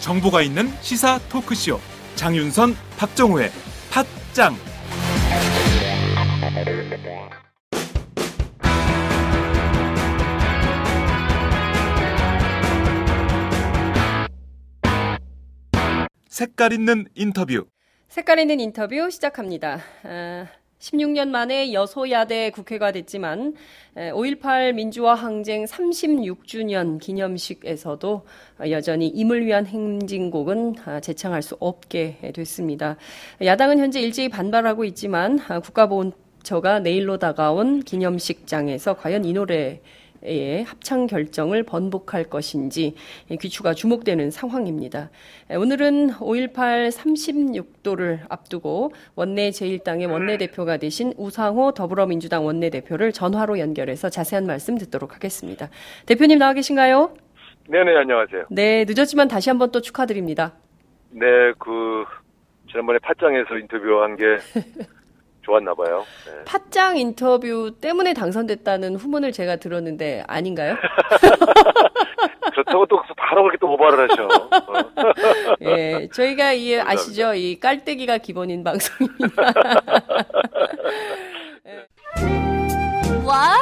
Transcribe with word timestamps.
정보가 0.00 0.42
있는 0.42 0.68
시사 0.80 1.18
토크쇼. 1.28 1.78
장윤선 2.16 2.74
박정호의 2.98 3.50
팟짱. 3.90 4.56
색깔 16.28 16.72
있는 16.72 17.06
인터뷰 17.14 17.66
색깔 18.10 18.40
있는 18.40 18.58
인터뷰 18.58 19.08
시작합니다. 19.08 19.78
아, 20.02 20.46
16년 20.80 21.28
만에 21.28 21.72
여소야대 21.72 22.50
국회가 22.50 22.90
됐지만 22.90 23.54
5.18 23.94 24.72
민주화 24.72 25.14
항쟁 25.14 25.64
36주년 25.64 26.98
기념식에서도 27.00 28.26
여전히 28.68 29.06
임을 29.06 29.46
위한 29.46 29.64
행진곡은 29.64 30.74
아, 30.86 30.98
재창할 30.98 31.40
수 31.40 31.56
없게 31.60 32.32
됐습니다. 32.34 32.96
야당은 33.44 33.78
현재 33.78 34.00
일제히 34.00 34.28
반발하고 34.28 34.84
있지만 34.86 35.38
아, 35.46 35.60
국가보훈처가 35.60 36.80
내일로 36.80 37.18
다가온 37.18 37.78
기념식장에서 37.84 38.96
과연 38.96 39.24
이 39.24 39.32
노래 39.32 39.80
의 40.22 40.64
합창 40.64 41.06
결정을 41.06 41.62
번복할 41.62 42.24
것인지 42.24 42.94
귀추가 43.40 43.72
주목되는 43.72 44.30
상황입니다. 44.30 45.08
오늘은 45.48 46.10
5.18 46.10 46.90
36도를 46.90 48.20
앞두고 48.28 48.92
원내 49.14 49.48
제1당의 49.48 50.10
원내대표가 50.10 50.76
되신 50.76 51.14
우상호 51.16 51.72
더불어민주당 51.72 52.44
원내대표를 52.44 53.12
전화로 53.12 53.58
연결해서 53.58 54.10
자세한 54.10 54.46
말씀 54.46 54.76
듣도록 54.76 55.14
하겠습니다. 55.14 55.70
대표님 56.04 56.38
나와 56.38 56.52
계신가요? 56.52 57.14
네네, 57.68 57.96
안녕하세요. 57.96 58.46
네, 58.50 58.84
늦었지만 58.86 59.28
다시 59.28 59.48
한번 59.48 59.70
또 59.70 59.80
축하드립니다. 59.80 60.52
네, 61.12 61.26
그, 61.58 62.04
지난번에 62.70 62.98
팟짱에서 62.98 63.56
인터뷰한 63.58 64.16
게 64.16 64.24
좋았나 65.50 65.74
봐요. 65.74 66.06
네. 66.26 66.32
팟짱 66.44 66.96
인터뷰 66.96 67.72
때문에 67.80 68.14
당선됐다는 68.14 68.94
후문을 68.96 69.32
제가 69.32 69.56
들었는데 69.56 70.22
아닌가요? 70.28 70.76
그렇다고 72.52 72.86
또 72.86 73.02
바로 73.16 73.42
그렇게 73.42 73.58
또 73.60 73.72
오버를 73.72 74.08
하셔. 74.10 74.28
예, 75.62 76.08
저희가 76.12 76.52
이 76.52 76.78
아시죠? 76.78 77.34
이 77.34 77.58
깔때기가 77.58 78.18
기본인 78.18 78.62
방송입니다. 78.62 79.42
Wow! 83.24 83.58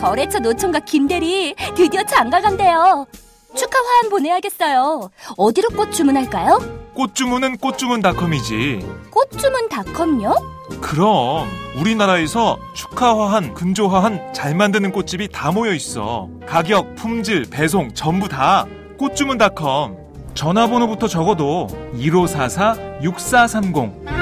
거래처 0.00 0.38
노총각 0.38 0.84
김대리 0.84 1.54
드디어 1.74 2.02
장가 2.02 2.40
간대요. 2.40 3.06
축하 3.54 3.78
화환 3.78 4.10
보내야겠어요. 4.10 5.10
어디로 5.36 5.70
꽃 5.70 5.92
주문할까요? 5.92 6.58
꽃 6.94 7.14
주문은 7.14 7.56
꽃주문닷컴이지. 7.56 8.86
꽃 9.10 9.30
주문닷컴요? 9.30 10.59
그럼 10.80 11.48
우리나라에서 11.76 12.58
축하화환, 12.74 13.54
근조화환 13.54 14.32
잘 14.32 14.54
만드는 14.54 14.92
꽃집이 14.92 15.28
다 15.28 15.52
모여 15.52 15.72
있어. 15.72 16.28
가격, 16.46 16.94
품질, 16.94 17.48
배송 17.48 17.92
전부 17.94 18.28
다 18.28 18.66
꽃주문닷컴. 18.98 19.96
전화번호부터 20.34 21.08
적어도 21.08 21.66
1544-6430. 21.94 24.20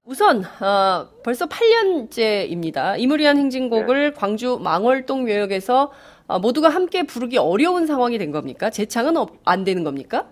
우선 0.05 0.45
어, 0.61 1.09
벌써 1.25 1.47
8년째입니다. 1.47 2.99
이무리한 2.99 3.37
행진곡을 3.37 4.13
네. 4.13 4.17
광주 4.17 4.59
망월동 4.63 5.25
묘역에서 5.25 5.91
어, 6.27 6.39
모두가 6.39 6.69
함께 6.69 7.03
부르기 7.03 7.37
어려운 7.39 7.87
상황이 7.87 8.17
된 8.19 8.31
겁니까? 8.31 8.71
재창은 8.71 9.15
안 9.45 9.65
되는 9.65 9.85
겁니까? 9.85 10.27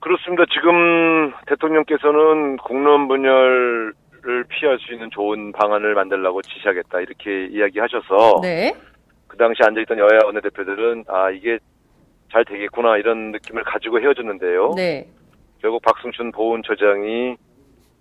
그렇습니다. 0.00 0.44
지금 0.52 1.32
대통령께서는 1.46 2.56
공론 2.58 3.08
분열을 3.08 3.94
피할 4.48 4.78
수 4.78 4.92
있는 4.92 5.10
좋은 5.10 5.52
방안을 5.52 5.94
만들라고 5.94 6.42
지시하겠다 6.42 7.00
이렇게 7.00 7.46
이야기하셔서 7.46 8.40
네. 8.42 8.74
그 9.26 9.36
당시 9.36 9.62
앉아있던 9.64 9.98
여야 9.98 10.20
원내대표들은 10.24 11.04
아 11.08 11.30
이게 11.30 11.58
잘 12.32 12.44
되겠구나 12.44 12.96
이런 12.98 13.32
느낌을 13.32 13.62
가지고 13.64 14.00
헤어졌는데요. 14.00 14.72
네. 14.76 15.08
결국 15.60 15.82
박승춘 15.82 16.32
보훈처장이 16.32 17.36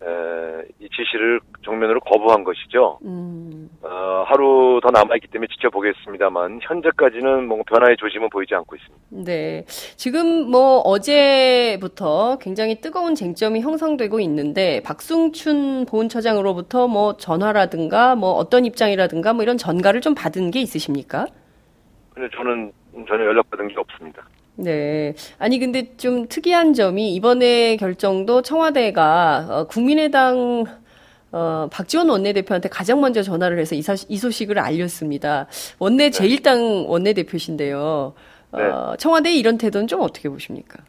에, 0.04 0.68
이 0.80 0.90
지시를 0.90 1.40
정면으로 1.64 2.00
거부한 2.02 2.44
것이죠. 2.44 3.00
음. 3.04 3.70
어, 3.82 4.24
하루 4.28 4.80
더 4.84 4.92
남아있기 4.92 5.28
때문에 5.30 5.48
지켜보겠습니다만 5.54 6.60
현재까지는 6.62 7.48
뭐 7.48 7.64
변화의 7.66 7.98
조짐은 7.98 8.30
보이지 8.30 8.54
않고 8.56 8.76
있습니다. 8.76 9.06
네, 9.10 9.64
지금 9.68 10.50
뭐 10.52 10.80
어제부터 10.80 12.38
굉장히 12.40 12.82
뜨거운 12.82 13.16
쟁점이 13.16 13.62
형성되고 13.62 14.20
있는데 14.20 14.82
박승춘 14.84 15.86
보훈처장으로부터 15.86 16.88
뭐 16.88 17.18
전화라든가 17.18 18.16
뭐 18.16 18.32
어떤 18.32 18.66
입장이라든가 18.66 19.34
뭐 19.34 19.44
이런 19.44 19.58
전가를 19.58 20.02
좀 20.02 20.14
받은 20.14 20.52
게 20.52 20.60
있으십니까? 20.62 21.28
저는 22.16 22.72
전혀 23.08 23.26
연락받은 23.26 23.68
게 23.70 23.76
없습니다. 23.78 24.26
네. 24.58 25.14
아니, 25.38 25.60
근데 25.60 25.96
좀 25.98 26.28
특이한 26.28 26.74
점이 26.74 27.14
이번에 27.14 27.78
결정도 27.78 28.42
청와대가 28.42 29.48
어, 29.50 29.68
국민의당 29.68 30.66
어, 31.32 31.68
박지원 31.70 32.10
원내대표한테 32.10 32.70
가장 32.70 33.02
먼저 33.02 33.22
전화를 33.22 33.60
해서 33.60 33.76
이, 33.76 33.82
사, 33.82 33.94
이 34.08 34.18
소식을 34.18 34.58
알렸습니다. 34.58 35.48
원내 35.80 36.10
네. 36.10 36.18
제1당 36.18 36.88
원내대표신데요. 36.88 38.14
어, 38.52 38.58
네. 38.58 38.98
청와대의 38.98 39.38
이런 39.38 39.58
태도는 39.58 39.88
좀 39.88 40.00
어떻게 40.00 40.30
보십니까? 40.30 40.82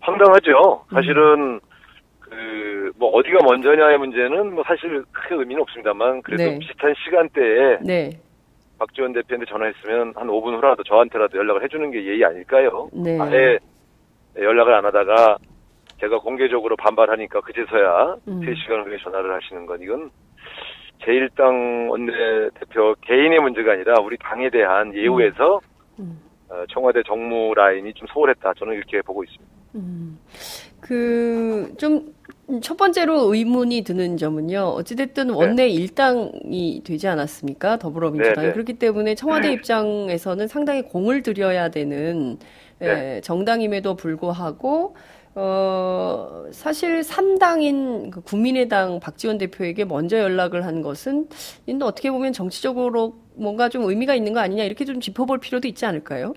황당하죠. 0.00 0.84
사실은, 0.92 1.54
음. 1.54 1.60
그, 2.20 2.92
뭐, 2.96 3.08
어디가 3.10 3.38
먼저냐의 3.42 3.96
문제는 3.98 4.54
뭐 4.54 4.62
사실 4.66 5.02
크게 5.12 5.34
의미는 5.34 5.62
없습니다만, 5.62 6.22
그래도 6.22 6.42
네. 6.42 6.58
비슷한 6.58 6.94
시간대에 7.04 7.78
네. 7.80 8.10
박지원 8.78 9.12
대표한테 9.12 9.46
전화했으면 9.50 10.12
한 10.16 10.28
5분 10.28 10.56
후라도 10.56 10.82
저한테라도 10.84 11.38
연락을 11.38 11.64
해주는 11.64 11.90
게 11.90 12.04
예의 12.04 12.24
아닐까요? 12.24 12.88
네. 12.92 13.18
아예 13.20 13.58
연락을 14.36 14.74
안 14.74 14.84
하다가 14.84 15.38
제가 16.00 16.18
공개적으로 16.20 16.76
반발하니까 16.76 17.40
그제서야 17.40 18.16
음. 18.28 18.40
3시간 18.40 18.86
후에 18.86 18.98
전화를 19.02 19.34
하시는 19.34 19.66
건 19.66 19.80
이건 19.82 20.10
제1당 21.02 21.90
원내대표 21.90 22.94
개인의 23.00 23.40
문제가 23.40 23.72
아니라 23.72 23.94
우리 24.00 24.16
당에 24.18 24.48
대한 24.50 24.94
예우에서 24.94 25.60
음. 25.98 26.04
음. 26.04 26.20
어, 26.50 26.64
청와대 26.70 27.02
정무 27.06 27.52
라인이 27.54 27.92
좀 27.94 28.06
소홀했다. 28.08 28.54
저는 28.54 28.74
이렇게 28.74 29.02
보고 29.02 29.22
있습니다. 29.24 29.54
음. 29.74 30.18
그, 30.80 31.72
좀, 31.78 32.12
첫 32.62 32.78
번째로 32.78 33.34
의문이 33.34 33.82
드는 33.82 34.16
점은요. 34.16 34.60
어찌됐든 34.60 35.26
네. 35.28 35.32
원내 35.34 35.66
네. 35.66 35.68
일당이 35.68 36.82
되지 36.82 37.06
않았습니까? 37.06 37.78
더불어민주당이. 37.78 38.36
네, 38.36 38.46
네. 38.48 38.52
그렇기 38.52 38.78
때문에 38.78 39.14
청와대 39.14 39.52
입장에서는 39.52 40.48
상당히 40.48 40.82
공을 40.82 41.22
들여야 41.22 41.68
되는 41.68 42.38
네. 42.78 43.16
예, 43.16 43.20
정당임에도 43.20 43.96
불구하고 43.96 44.96
어, 45.34 46.46
사실 46.50 47.00
3당인 47.00 48.10
그 48.10 48.22
국민의당 48.22 48.98
박지원 48.98 49.36
대표에게 49.36 49.84
먼저 49.84 50.18
연락을 50.18 50.64
한 50.64 50.80
것은 50.80 51.28
인도 51.66 51.84
어떻게 51.84 52.10
보면 52.10 52.32
정치적으로 52.32 53.14
뭔가 53.34 53.68
좀 53.68 53.84
의미가 53.84 54.14
있는 54.14 54.32
거 54.32 54.40
아니냐 54.40 54.64
이렇게 54.64 54.84
좀 54.86 55.00
짚어볼 55.00 55.38
필요도 55.38 55.68
있지 55.68 55.84
않을까요? 55.84 56.32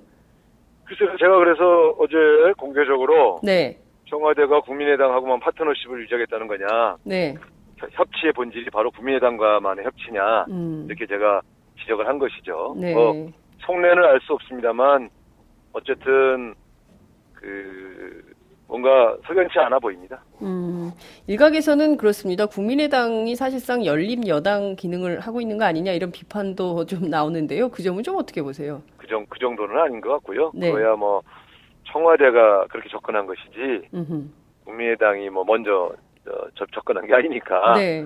글쎄요, 0.83 1.15
제가 1.17 1.37
그래서 1.37 1.95
어제 1.99 2.53
공개적으로 2.57 3.39
네. 3.43 3.80
청와대가 4.11 4.59
국민의당하고만 4.61 5.39
파트너십을 5.39 6.01
유지하겠다는 6.03 6.47
거냐. 6.47 6.97
네. 7.03 7.33
협치의 7.93 8.33
본질이 8.33 8.69
바로 8.69 8.91
국민의당과만의 8.91 9.85
협치냐. 9.85 10.45
음. 10.49 10.85
이렇게 10.87 11.07
제가 11.07 11.41
지적을 11.79 12.05
한 12.07 12.19
것이죠. 12.19 12.75
네. 12.77 12.93
뭐 12.93 13.31
속내는 13.65 14.03
알 14.03 14.19
수 14.21 14.33
없습니다만 14.33 15.09
어쨌든 15.73 16.53
그 17.33 18.21
뭔가 18.67 19.17
석연치 19.25 19.57
않아 19.59 19.79
보입니다. 19.79 20.21
음, 20.41 20.91
일각에서는 21.27 21.97
그렇습니다. 21.97 22.45
국민의당이 22.45 23.35
사실상 23.35 23.85
열린 23.85 24.27
여당 24.27 24.75
기능을 24.75 25.19
하고 25.21 25.41
있는 25.41 25.57
거 25.57 25.65
아니냐 25.65 25.91
이런 25.93 26.11
비판도 26.11 26.85
좀 26.85 27.09
나오는데요. 27.09 27.69
그 27.69 27.81
점은 27.81 28.03
좀 28.03 28.17
어떻게 28.17 28.41
보세요? 28.41 28.81
그, 28.97 29.07
정, 29.07 29.25
그 29.27 29.39
정도는 29.39 29.77
아닌 29.77 29.99
것 30.01 30.09
같고요. 30.13 30.51
네. 30.53 30.71
그야 30.71 30.95
뭐 30.95 31.21
청와대가 31.91 32.65
그렇게 32.67 32.89
접근한 32.89 33.25
것이지 33.25 33.89
음흠. 33.93 34.23
국민의당이 34.65 35.29
뭐 35.29 35.43
먼저 35.43 35.93
저, 36.55 36.65
접근한 36.73 37.07
게 37.07 37.13
아니니까 37.13 37.73
네. 37.75 38.05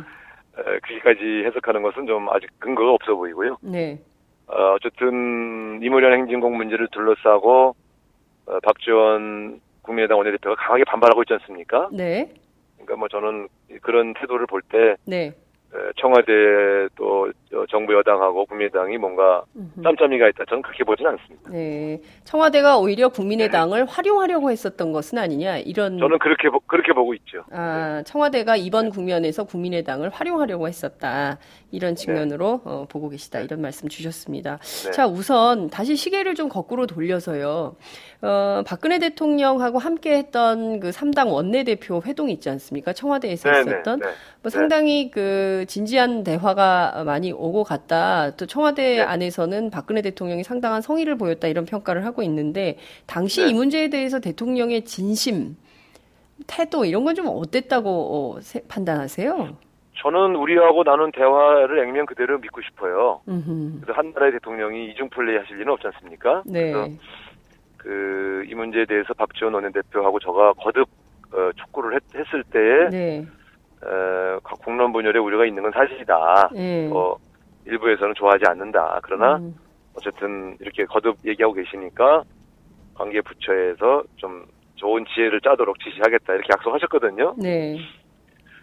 그렇게까지 0.53 1.43
해석하는 1.45 1.83
것은 1.83 2.07
좀 2.07 2.29
아직 2.29 2.49
근거가 2.59 2.91
없어 2.93 3.15
보이고요. 3.15 3.57
네. 3.61 3.99
어, 4.47 4.73
어쨌든 4.73 5.79
이무련 5.81 6.13
행진곡 6.13 6.55
문제를 6.55 6.87
둘러싸고 6.91 7.75
어, 8.47 8.59
박지원 8.63 9.59
국민의당 9.81 10.17
원내대표가 10.17 10.55
강하게 10.55 10.83
반발하고 10.85 11.23
있지 11.23 11.33
않습니까? 11.33 11.89
네. 11.91 12.31
그러니까 12.75 12.95
뭐 12.95 13.07
저는 13.07 13.47
그런 13.81 14.13
태도를 14.13 14.47
볼때 14.47 14.95
네. 15.05 15.33
청와대 15.99 16.31
또 16.95 17.31
정부 17.69 17.93
여당하고 17.93 18.45
국민의당이 18.45 18.97
뭔가 18.97 19.43
짬짬이가 19.83 20.29
있다. 20.29 20.45
저는 20.49 20.61
그렇게 20.61 20.83
보지는 20.83 21.11
않습니다. 21.11 21.49
네, 21.51 22.01
청와대가 22.23 22.77
오히려 22.77 23.09
국민의당을 23.09 23.85
네. 23.85 23.91
활용하려고 23.91 24.51
했었던 24.51 24.91
것은 24.91 25.17
아니냐 25.17 25.57
이런. 25.59 25.97
저는 25.97 26.19
그렇게 26.19 26.49
그렇게 26.67 26.93
보고 26.93 27.13
있죠. 27.15 27.43
아, 27.51 27.97
네. 27.97 28.03
청와대가 28.03 28.55
이번 28.55 28.89
국면에서 28.89 29.43
국민의당을 29.45 30.09
활용하려고 30.09 30.67
했었다 30.67 31.37
이런 31.71 31.95
네. 31.95 32.01
측면으로 32.03 32.61
네. 32.65 32.71
어, 32.71 32.85
보고 32.89 33.09
계시다 33.09 33.39
이런 33.39 33.61
말씀 33.61 33.87
주셨습니다. 33.87 34.57
네. 34.57 34.91
자, 34.91 35.07
우선 35.07 35.69
다시 35.69 35.95
시계를 35.95 36.35
좀 36.35 36.49
거꾸로 36.49 36.87
돌려서요. 36.87 37.75
어, 38.21 38.63
박근혜 38.65 38.99
대통령하고 38.99 39.77
함께했던 39.77 40.79
그 40.79 40.89
3당 40.89 41.31
원내대표 41.31 42.01
회동이 42.05 42.33
있지 42.33 42.49
않습니까? 42.49 42.93
청와대에서 42.93 43.51
네, 43.51 43.59
있었던 43.59 43.99
뭐 44.41 44.49
상당히 44.49 45.11
그 45.11 45.64
진지한 45.65 46.23
대화가 46.23 47.03
많이 47.05 47.31
오고 47.31 47.63
갔다. 47.63 48.31
또 48.37 48.45
청와대 48.45 48.97
네. 48.97 49.01
안에서는 49.01 49.69
박근혜 49.71 50.01
대통령이 50.01 50.43
상당한 50.43 50.81
성의를 50.81 51.17
보였다 51.17 51.47
이런 51.47 51.65
평가를 51.65 52.05
하고 52.05 52.23
있는데 52.23 52.77
당시 53.05 53.41
네. 53.41 53.49
이 53.49 53.53
문제에 53.53 53.89
대해서 53.89 54.19
대통령의 54.19 54.85
진심, 54.85 55.55
태도 56.47 56.85
이런 56.85 57.03
건 57.05 57.15
좀 57.15 57.27
어땠다고 57.27 57.89
어, 58.35 58.39
판단하세요? 58.67 59.57
저는 59.97 60.35
우리하고 60.35 60.83
나눈 60.83 61.11
대화를 61.11 61.79
액면 61.87 62.05
그대로 62.05 62.37
믿고 62.39 62.61
싶어요. 62.61 63.21
음흠. 63.27 63.79
그래서 63.81 63.97
한 63.97 64.11
나라의 64.13 64.33
대통령이 64.33 64.91
이중 64.91 65.09
플레이 65.09 65.37
하실 65.37 65.57
리는 65.57 65.71
없지 65.71 65.87
않습니까? 65.87 66.43
네. 66.45 66.71
그래서 66.71 66.89
그 67.77 68.25
이 68.47 68.53
문제에 68.53 68.85
대해서 68.85 69.13
박지원 69.13 69.53
원내대표하고 69.53 70.19
저가 70.19 70.53
거듭 70.53 70.87
어, 71.31 71.51
촉구를 71.55 71.95
했, 71.95 72.33
을 72.33 72.43
때에 72.43 72.89
네. 72.89 73.25
어, 73.83 74.39
국론 74.61 74.91
분열의 74.93 75.21
우려가 75.21 75.45
있는 75.45 75.63
건 75.63 75.71
사실이다. 75.71 76.49
네. 76.53 76.89
어, 76.91 77.15
일부에서는 77.65 78.13
좋아하지 78.15 78.45
않는다. 78.47 78.99
그러나 79.03 79.37
음. 79.37 79.55
어쨌든 79.95 80.57
이렇게 80.59 80.85
거듭 80.85 81.17
얘기하고 81.25 81.53
계시니까 81.53 82.23
관계 82.93 83.21
부처에서 83.21 84.03
좀 84.17 84.45
좋은 84.75 85.05
지혜를 85.13 85.41
짜도록 85.41 85.79
지시하겠다 85.79 86.33
이렇게 86.33 86.47
약속하셨거든요. 86.51 87.35
네. 87.37 87.77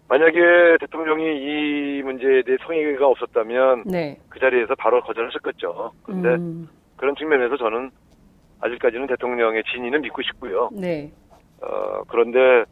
만약에 0.09 0.77
대통령이 0.81 1.25
이 1.25 2.03
문제에 2.03 2.43
대해 2.43 2.59
성의가 2.67 3.07
없었다면 3.07 3.85
네. 3.87 4.19
그 4.29 4.39
자리에서 4.41 4.75
바로 4.75 5.01
거절하셨겠죠. 5.03 5.93
그런데 6.03 6.29
음. 6.35 6.69
그런 6.97 7.15
측면에서 7.17 7.57
저는 7.57 7.91
아직까지는 8.61 9.07
대통령의 9.07 9.63
진위는 9.73 10.03
믿고 10.03 10.23
싶고요. 10.23 10.69
네. 10.73 11.11
어, 11.63 12.03
그런데 12.09 12.65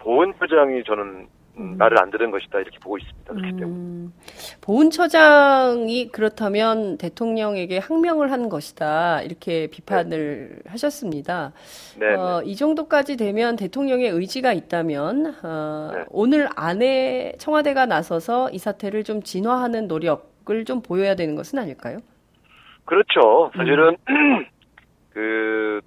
보훈처장이 0.00 0.82
저는 0.84 1.28
음. 1.58 1.76
말을 1.78 2.00
안 2.00 2.10
들은 2.10 2.30
것이다 2.30 2.58
이렇게 2.60 2.78
보고 2.78 2.98
있습니다. 2.98 3.32
그렇기 3.32 3.56
때문에. 3.56 3.66
음, 3.66 4.12
보훈처장이 4.60 6.08
그렇다면 6.10 6.98
대통령에게 6.98 7.78
항명을 7.78 8.32
한 8.32 8.48
것이다 8.48 9.22
이렇게 9.22 9.68
비판을 9.68 10.62
네. 10.64 10.70
하셨습니다. 10.70 11.52
네, 11.98 12.14
어, 12.14 12.40
네. 12.40 12.50
이 12.50 12.56
정도까지 12.56 13.16
되면 13.16 13.56
대통령의 13.56 14.08
의지가 14.10 14.52
있다면 14.52 15.34
어, 15.44 15.90
네. 15.94 16.04
오늘 16.10 16.48
안에 16.56 17.34
청와대가 17.38 17.86
나서서 17.86 18.50
이 18.50 18.58
사태를 18.58 19.04
좀 19.04 19.22
진화하는 19.22 19.86
노력을 19.86 20.64
좀 20.64 20.82
보여야 20.82 21.14
되는 21.14 21.36
것은 21.36 21.58
아닐까요? 21.58 21.98
그렇죠. 22.84 23.50
사실은 23.56 23.96
음. 24.08 24.46
그 25.10 25.80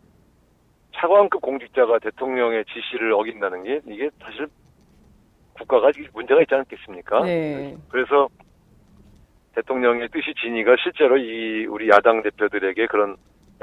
차관급 0.95 1.41
공직자가 1.41 1.99
대통령의 1.99 2.65
지시를 2.65 3.13
어긴다는 3.13 3.63
게 3.63 3.81
이게 3.87 4.09
사실 4.21 4.47
국가가 5.57 5.91
문제가 6.13 6.41
있지 6.41 6.53
않겠습니까? 6.55 7.23
네. 7.23 7.75
그래서 7.89 8.27
대통령의 9.55 10.09
뜻이 10.09 10.33
진위가 10.41 10.75
실제로 10.83 11.17
이 11.17 11.65
우리 11.65 11.89
야당 11.89 12.21
대표들에게 12.21 12.85
그런 12.87 13.15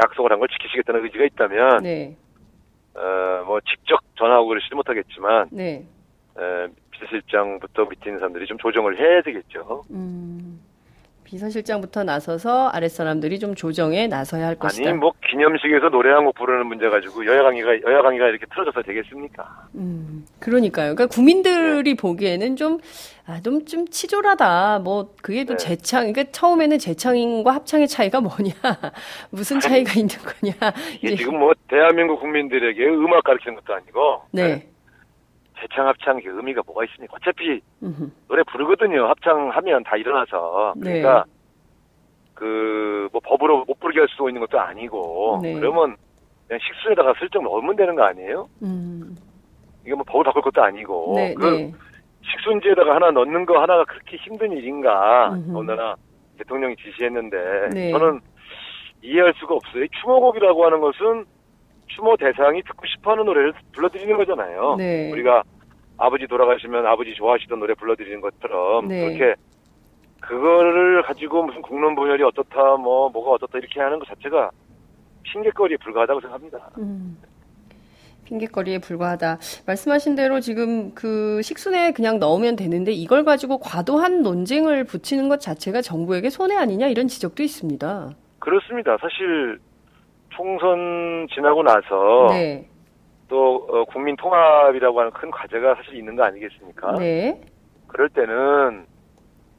약속을 0.03 0.33
한 0.33 0.41
걸 0.41 0.49
지키시겠다는 0.49 1.05
의지가 1.05 1.25
있다면, 1.25 1.83
네. 1.85 2.17
어, 2.95 3.45
뭐 3.47 3.61
직접 3.61 4.01
전화하고 4.17 4.49
그러시지 4.49 4.75
못하겠지만, 4.75 5.49
네. 5.53 5.85
에, 6.37 6.67
비서실장부터 6.91 7.85
밑에 7.85 8.07
있는 8.11 8.19
사람들이 8.19 8.47
좀 8.47 8.59
조정을 8.59 8.99
해야 8.99 9.23
되겠죠. 9.23 9.85
음. 9.91 10.61
비서실장부터 11.35 12.05
나서서 12.05 12.69
아랫사람들이 12.69 13.41
좀 13.41 13.57
조정에 13.57 14.07
나서야 14.07 14.47
할 14.47 14.55
것이다. 14.55 14.89
아니 14.91 14.99
뭐 14.99 15.13
기념식에서 15.29 15.89
노래 15.91 16.11
한 16.13 16.25
곡 16.25 16.37
부르는 16.37 16.67
문제 16.67 16.89
가지고 16.89 17.27
여야 17.27 17.43
강의가 17.43 17.71
여야 17.83 18.01
강의가 18.03 18.29
이렇게 18.29 18.47
틀어져서 18.47 18.83
되겠습니까? 18.83 19.67
음 19.75 20.25
그러니까요. 20.39 20.95
그러니까 20.95 21.07
국민들이 21.15 21.83
네. 21.83 21.95
보기에는 21.97 22.57
좀 22.57 22.79
아, 23.27 23.41
좀, 23.43 23.65
좀 23.65 23.87
치졸하다. 23.89 24.81
뭐, 24.81 25.15
그게 25.23 25.45
또 25.45 25.57
네. 25.57 25.57
재창, 25.57 26.13
그러니까 26.13 26.31
처음에는 26.31 26.79
재창과 26.79 27.55
합창의 27.55 27.89
차이가 27.89 28.21
뭐냐. 28.21 28.53
무슨 29.31 29.61
차이가 29.61 29.93
아니, 29.93 30.01
있는 30.01 30.15
거냐. 30.19 30.75
이게 31.01 31.17
지금 31.17 31.39
뭐, 31.39 31.55
대한민국 31.69 32.21
국민들에게 32.21 32.85
음악 32.87 33.25
가르치는 33.25 33.55
것도 33.57 33.75
아니고. 33.77 34.23
네. 34.31 34.43
네. 34.49 34.69
재창 35.65 35.89
합창 35.89 36.19
의 36.19 36.23
의미가 36.27 36.63
뭐가 36.67 36.85
있습니까? 36.85 37.17
어차피 37.17 37.61
음흠. 37.83 38.11
노래 38.29 38.43
부르거든요. 38.45 39.07
합창하면 39.09 39.85
다 39.85 39.97
일어나서 39.97 40.75
네. 40.77 41.01
그러니까 41.01 41.25
네. 41.27 41.33
그뭐 42.35 43.21
법으로 43.25 43.65
못 43.65 43.81
부르게 43.81 44.01
할수 44.01 44.29
있는 44.29 44.41
것도 44.43 44.61
아니고 44.61 45.41
네. 45.43 45.55
그러면 45.55 45.97
그냥 46.47 46.61
식수에다가 46.61 47.15
슬쩍 47.19 47.43
넣으면 47.43 47.77
되는 47.77 47.95
거 47.95 48.03
아니에요? 48.05 48.49
음. 48.63 49.17
이게 49.83 49.95
뭐 49.95 50.05
법을 50.07 50.25
바꿀 50.25 50.43
것도 50.43 50.63
아니고 50.63 51.15
네, 51.17 51.35
그 51.35 51.47
네. 51.47 51.73
식순지에다가 52.23 52.97
하나 52.97 53.11
넣는 53.11 53.47
거 53.47 53.61
하나가 53.61 53.85
그렇게 53.85 54.17
힘든 54.19 54.53
일인가 54.53 55.29
어느나 55.55 55.95
대통령이 56.39 56.77
지시했는데 56.77 57.37
네. 57.73 57.91
저는 57.91 58.21
이해할 59.03 59.33
수가 59.37 59.55
없어요. 59.55 59.87
추모곡이라고 60.01 60.65
하는 60.65 60.81
것은 60.81 61.25
추모 61.89 62.17
대상이 62.17 62.63
듣고 62.63 62.87
싶어하는 62.87 63.25
노래를 63.25 63.53
불러드리는 63.73 64.17
거잖아요. 64.17 64.77
네. 64.77 65.13
우리가 65.13 65.43
아버지 65.97 66.27
돌아가시면 66.27 66.87
아버지 66.87 67.15
좋아하시던 67.15 67.59
노래 67.59 67.75
불러드리는 67.75 68.21
것처럼 68.21 68.89
네. 68.89 69.07
그렇게 69.07 69.35
그거를 70.21 71.03
가지고 71.03 71.45
무슨 71.45 71.63
국론 71.63 71.95
분열이 71.95 72.23
어떻다 72.23 72.77
뭐 72.77 73.09
뭐가 73.11 73.33
어떻다 73.33 73.59
이렇게 73.59 73.81
하는 73.81 73.99
것 73.99 74.09
자체가 74.09 74.51
핑계거리에 75.23 75.77
불과하다고 75.79 76.21
생각합니다. 76.21 76.71
음. 76.79 77.19
핑계거리에 78.25 78.79
불과하다. 78.79 79.39
말씀하신 79.67 80.15
대로 80.15 80.41
지금 80.41 80.95
그 80.95 81.43
식순에 81.43 81.93
그냥 81.93 82.19
넣으면 82.19 82.57
되는데 82.57 82.91
이걸 82.93 83.25
가지고 83.25 83.59
과도한 83.59 84.23
논쟁을 84.23 84.85
붙이는 84.85 85.29
것 85.29 85.41
자체가 85.41 85.83
정부에게 85.83 86.31
손해 86.31 86.57
아니냐 86.57 86.87
이런 86.87 87.07
지적도 87.07 87.43
있습니다. 87.43 88.15
그렇습니다. 88.39 88.97
사실 88.99 89.59
총선 90.31 91.27
지나고 91.35 91.63
나서 91.63 92.29
네. 92.31 92.67
또 93.29 93.67
어, 93.71 93.85
국민 93.85 94.17
통합이라고 94.17 95.01
하는 95.01 95.11
큰 95.13 95.31
과제가 95.31 95.75
사실 95.77 95.97
있는 95.97 96.17
거 96.17 96.25
아니겠습니까? 96.25 96.93
네. 96.99 97.41
그럴 97.87 98.09
때는 98.11 98.87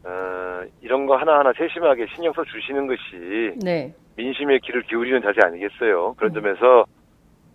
어, 0.04 0.64
이런 0.82 1.06
거 1.06 1.16
하나하나 1.16 1.52
세심하게 1.58 2.08
신경 2.14 2.32
써 2.34 2.44
주시는 2.44 2.88
것이 2.88 3.56
네. 3.64 3.94
민심의 4.16 4.60
귀를 4.62 4.84
기울이는 4.84 5.22
자세 5.22 5.40
아니겠어요? 5.44 6.14
그런 6.14 6.32
음. 6.32 6.42
점에서 6.42 6.86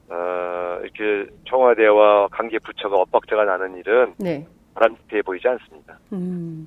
어, 0.08 0.80
이렇게 0.82 1.30
청와대와 1.48 2.28
관계 2.28 2.58
부처가 2.58 2.96
엇박자가 2.96 3.44
나는 3.44 3.76
일은 3.76 4.14
네. 4.18 4.44
바람직해 4.74 5.22
보이지 5.22 5.46
않습니다. 5.46 5.98
음. 6.12 6.66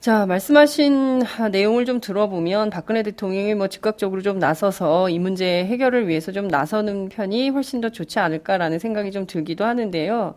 자, 0.00 0.24
말씀하신 0.24 1.24
내용을 1.52 1.84
좀 1.84 2.00
들어보면 2.00 2.70
박근혜 2.70 3.02
대통령이 3.02 3.54
뭐 3.54 3.68
즉각적으로 3.68 4.22
좀 4.22 4.38
나서서 4.38 5.10
이 5.10 5.18
문제 5.18 5.66
해결을 5.66 6.08
위해서 6.08 6.32
좀 6.32 6.48
나서는 6.48 7.10
편이 7.10 7.50
훨씬 7.50 7.82
더 7.82 7.90
좋지 7.90 8.18
않을까라는 8.18 8.78
생각이 8.78 9.10
좀 9.10 9.26
들기도 9.26 9.66
하는데요. 9.66 10.34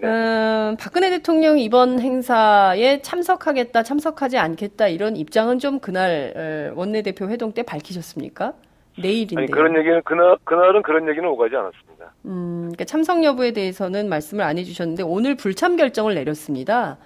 네. 0.00 0.08
음, 0.08 0.76
박근혜 0.80 1.10
대통령이 1.10 1.62
이번 1.64 2.00
행사에 2.00 3.02
참석하겠다, 3.02 3.82
참석하지 3.82 4.38
않겠다 4.38 4.88
이런 4.88 5.16
입장은 5.16 5.58
좀 5.58 5.80
그날 5.80 6.72
원내대표 6.74 7.28
회동 7.28 7.52
때 7.52 7.62
밝히셨습니까? 7.62 8.54
내일인데. 8.98 9.36
아니, 9.36 9.50
그런 9.50 9.76
얘기는 9.76 10.00
그날 10.02 10.38
그날은 10.44 10.80
그런 10.80 11.06
얘기는 11.10 11.28
오가지 11.28 11.54
않았습니다. 11.54 12.14
음, 12.24 12.60
그러니까 12.72 12.84
참석 12.84 13.22
여부에 13.22 13.52
대해서는 13.52 14.08
말씀을 14.08 14.44
안 14.44 14.56
해주셨는데 14.56 15.02
오늘 15.02 15.34
불참 15.34 15.76
결정을 15.76 16.14
내렸습니다. 16.14 16.96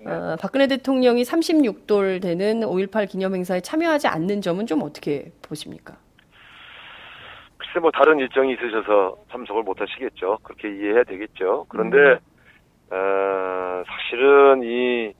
네. 0.00 0.10
어, 0.10 0.36
박근혜 0.40 0.66
대통령이 0.66 1.22
36돌 1.22 2.22
되는 2.22 2.60
5.18 2.60 3.08
기념행사에 3.08 3.60
참여하지 3.60 4.08
않는 4.08 4.40
점은 4.40 4.66
좀 4.66 4.82
어떻게 4.82 5.30
보십니까? 5.42 5.96
글쎄 7.58 7.80
뭐 7.80 7.90
다른 7.90 8.18
일정이 8.18 8.54
있으셔서 8.54 9.16
참석을 9.30 9.62
못 9.62 9.80
하시겠죠. 9.80 10.38
그렇게 10.42 10.68
이해해야 10.74 11.04
되겠죠. 11.04 11.66
그런데 11.68 11.98
음. 11.98 12.18
어, 12.92 13.84
사실은 13.86 14.62
이 14.62 15.12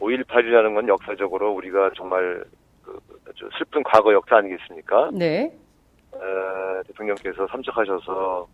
5.18이라는 0.00 0.74
건 0.74 0.88
역사적으로 0.88 1.52
우리가 1.52 1.90
정말 1.96 2.44
그 2.84 2.98
아주 3.28 3.48
슬픈 3.56 3.82
과거 3.84 4.12
역사 4.12 4.36
아니겠습니까? 4.36 5.10
네. 5.12 5.52
어, 6.12 6.82
대통령께서 6.86 7.46
참석하셔서 7.46 8.48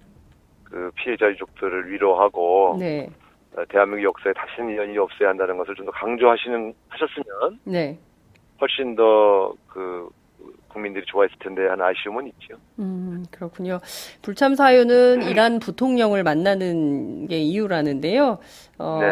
그 0.64 0.90
피해자 0.96 1.26
유족들을 1.28 1.90
위로하고 1.90 2.76
네. 2.78 3.08
어, 3.56 3.64
대한민국 3.68 4.04
역사에 4.04 4.32
다시는 4.32 4.74
이연이 4.74 4.98
없어야 4.98 5.28
한다는 5.30 5.56
것을 5.58 5.74
좀 5.74 5.86
더 5.86 5.92
강조하시는 5.92 6.74
하셨으면 6.88 7.60
네. 7.64 7.98
훨씬 8.60 8.94
더 8.96 9.54
그 9.68 10.08
국민들이 10.68 11.04
좋아했을 11.06 11.36
텐데 11.38 11.66
하는 11.68 11.84
아쉬움은 11.84 12.26
있죠. 12.28 12.56
음, 12.80 13.24
그렇군요. 13.30 13.78
불참 14.22 14.54
사유는 14.56 15.22
이란 15.22 15.58
부통령을 15.60 16.22
만나는 16.24 17.28
게 17.28 17.38
이유라는데요. 17.38 18.38
어, 18.78 18.98
네. 19.00 19.10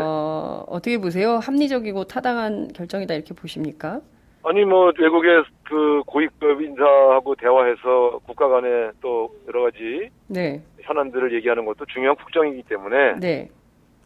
어떻게 0.66 0.98
보세요? 0.98 1.38
합리적이고 1.42 2.04
타당한 2.04 2.68
결정이다 2.74 3.14
이렇게 3.14 3.32
보십니까? 3.34 4.00
아니 4.44 4.64
뭐 4.64 4.92
외국의 4.98 5.44
그 5.64 6.02
고위급 6.06 6.62
인사하고 6.62 7.36
대화해서 7.36 8.20
국가 8.26 8.48
간에 8.48 8.90
또 9.00 9.32
여러 9.46 9.62
가지 9.62 10.10
네. 10.26 10.60
현안들을 10.80 11.32
얘기하는 11.34 11.64
것도 11.64 11.86
중요한 11.86 12.16
국정이기 12.16 12.64
때문에 12.64 13.20
네. 13.20 13.48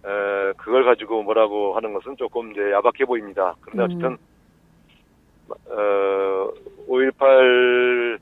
에, 0.07 0.53
그걸 0.57 0.85
가지고 0.85 1.23
뭐라고 1.23 1.75
하는 1.75 1.93
것은 1.95 2.17
조금 2.17 2.53
이제 2.53 2.71
야박해 2.73 3.05
보입니다. 3.07 3.55
그런데 3.61 3.83
음. 3.83 3.99
어쨌든 3.99 4.19
어, 5.49 6.51
5.18 6.89 8.19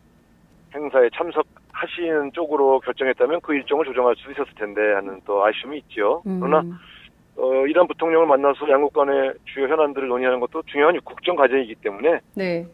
행사에 0.75 1.09
참석하시는 1.15 2.33
쪽으로 2.33 2.81
결정했다면 2.81 3.41
그 3.43 3.55
일정을 3.55 3.85
조정할 3.85 4.15
수 4.17 4.31
있었을 4.31 4.53
텐데 4.57 4.81
하는 4.95 5.21
또 5.25 5.45
아쉬움이 5.45 5.79
있죠. 5.79 6.23
음. 6.27 6.41
그러나 6.41 6.65
어, 7.37 7.67
이란 7.67 7.87
부통령을 7.87 8.27
만나서 8.27 8.69
양국 8.71 8.93
간의 8.93 9.35
주요 9.45 9.67
현안들을 9.69 10.09
논의하는 10.09 10.41
것도 10.41 10.63
중요한 10.67 10.99
국정 11.05 11.37
과제이기 11.37 11.77
때문에 11.77 12.21
네. 12.35 12.67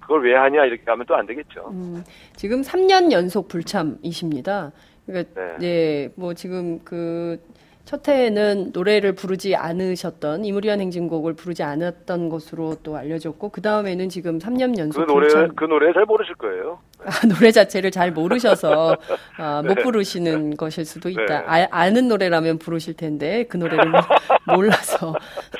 그걸 0.00 0.22
왜 0.24 0.34
하냐 0.36 0.66
이렇게 0.66 0.82
하면 0.86 1.06
또 1.06 1.14
안 1.14 1.24
되겠죠. 1.26 1.68
음, 1.70 2.04
지금 2.36 2.60
3년 2.60 3.10
연속 3.10 3.48
불참이십니다. 3.48 4.72
그러니까 5.06 5.34
네. 5.40 5.56
네, 5.58 6.08
뭐 6.16 6.34
지금 6.34 6.78
그 6.84 7.40
첫 7.84 8.08
해에는 8.08 8.70
노래를 8.72 9.14
부르지 9.14 9.54
않으셨던 9.56 10.46
이무리한 10.46 10.80
행진곡을 10.80 11.34
부르지 11.34 11.62
않았던 11.62 12.30
것으로 12.30 12.76
또 12.82 12.96
알려졌고 12.96 13.50
그 13.50 13.60
다음에는 13.60 14.08
지금 14.08 14.38
3년 14.38 14.78
연속 14.78 15.04
그 15.04 15.12
노래 15.12 15.28
불참... 15.28 15.54
그 15.54 15.64
노래 15.66 15.92
잘 15.92 16.06
모르실 16.06 16.34
거예요. 16.36 16.78
아, 17.04 17.10
노래 17.28 17.50
자체를 17.50 17.90
잘 17.90 18.10
모르셔서 18.10 18.96
아, 19.36 19.60
네. 19.66 19.68
못 19.68 19.82
부르시는 19.82 20.50
네. 20.50 20.56
것일 20.56 20.86
수도 20.86 21.10
있다. 21.10 21.40
네. 21.42 21.68
아, 21.70 21.90
는 21.90 22.08
노래라면 22.08 22.58
부르실 22.58 22.94
텐데 22.94 23.44
그 23.50 23.58
노래를 23.58 23.92
몰라서 24.48 25.14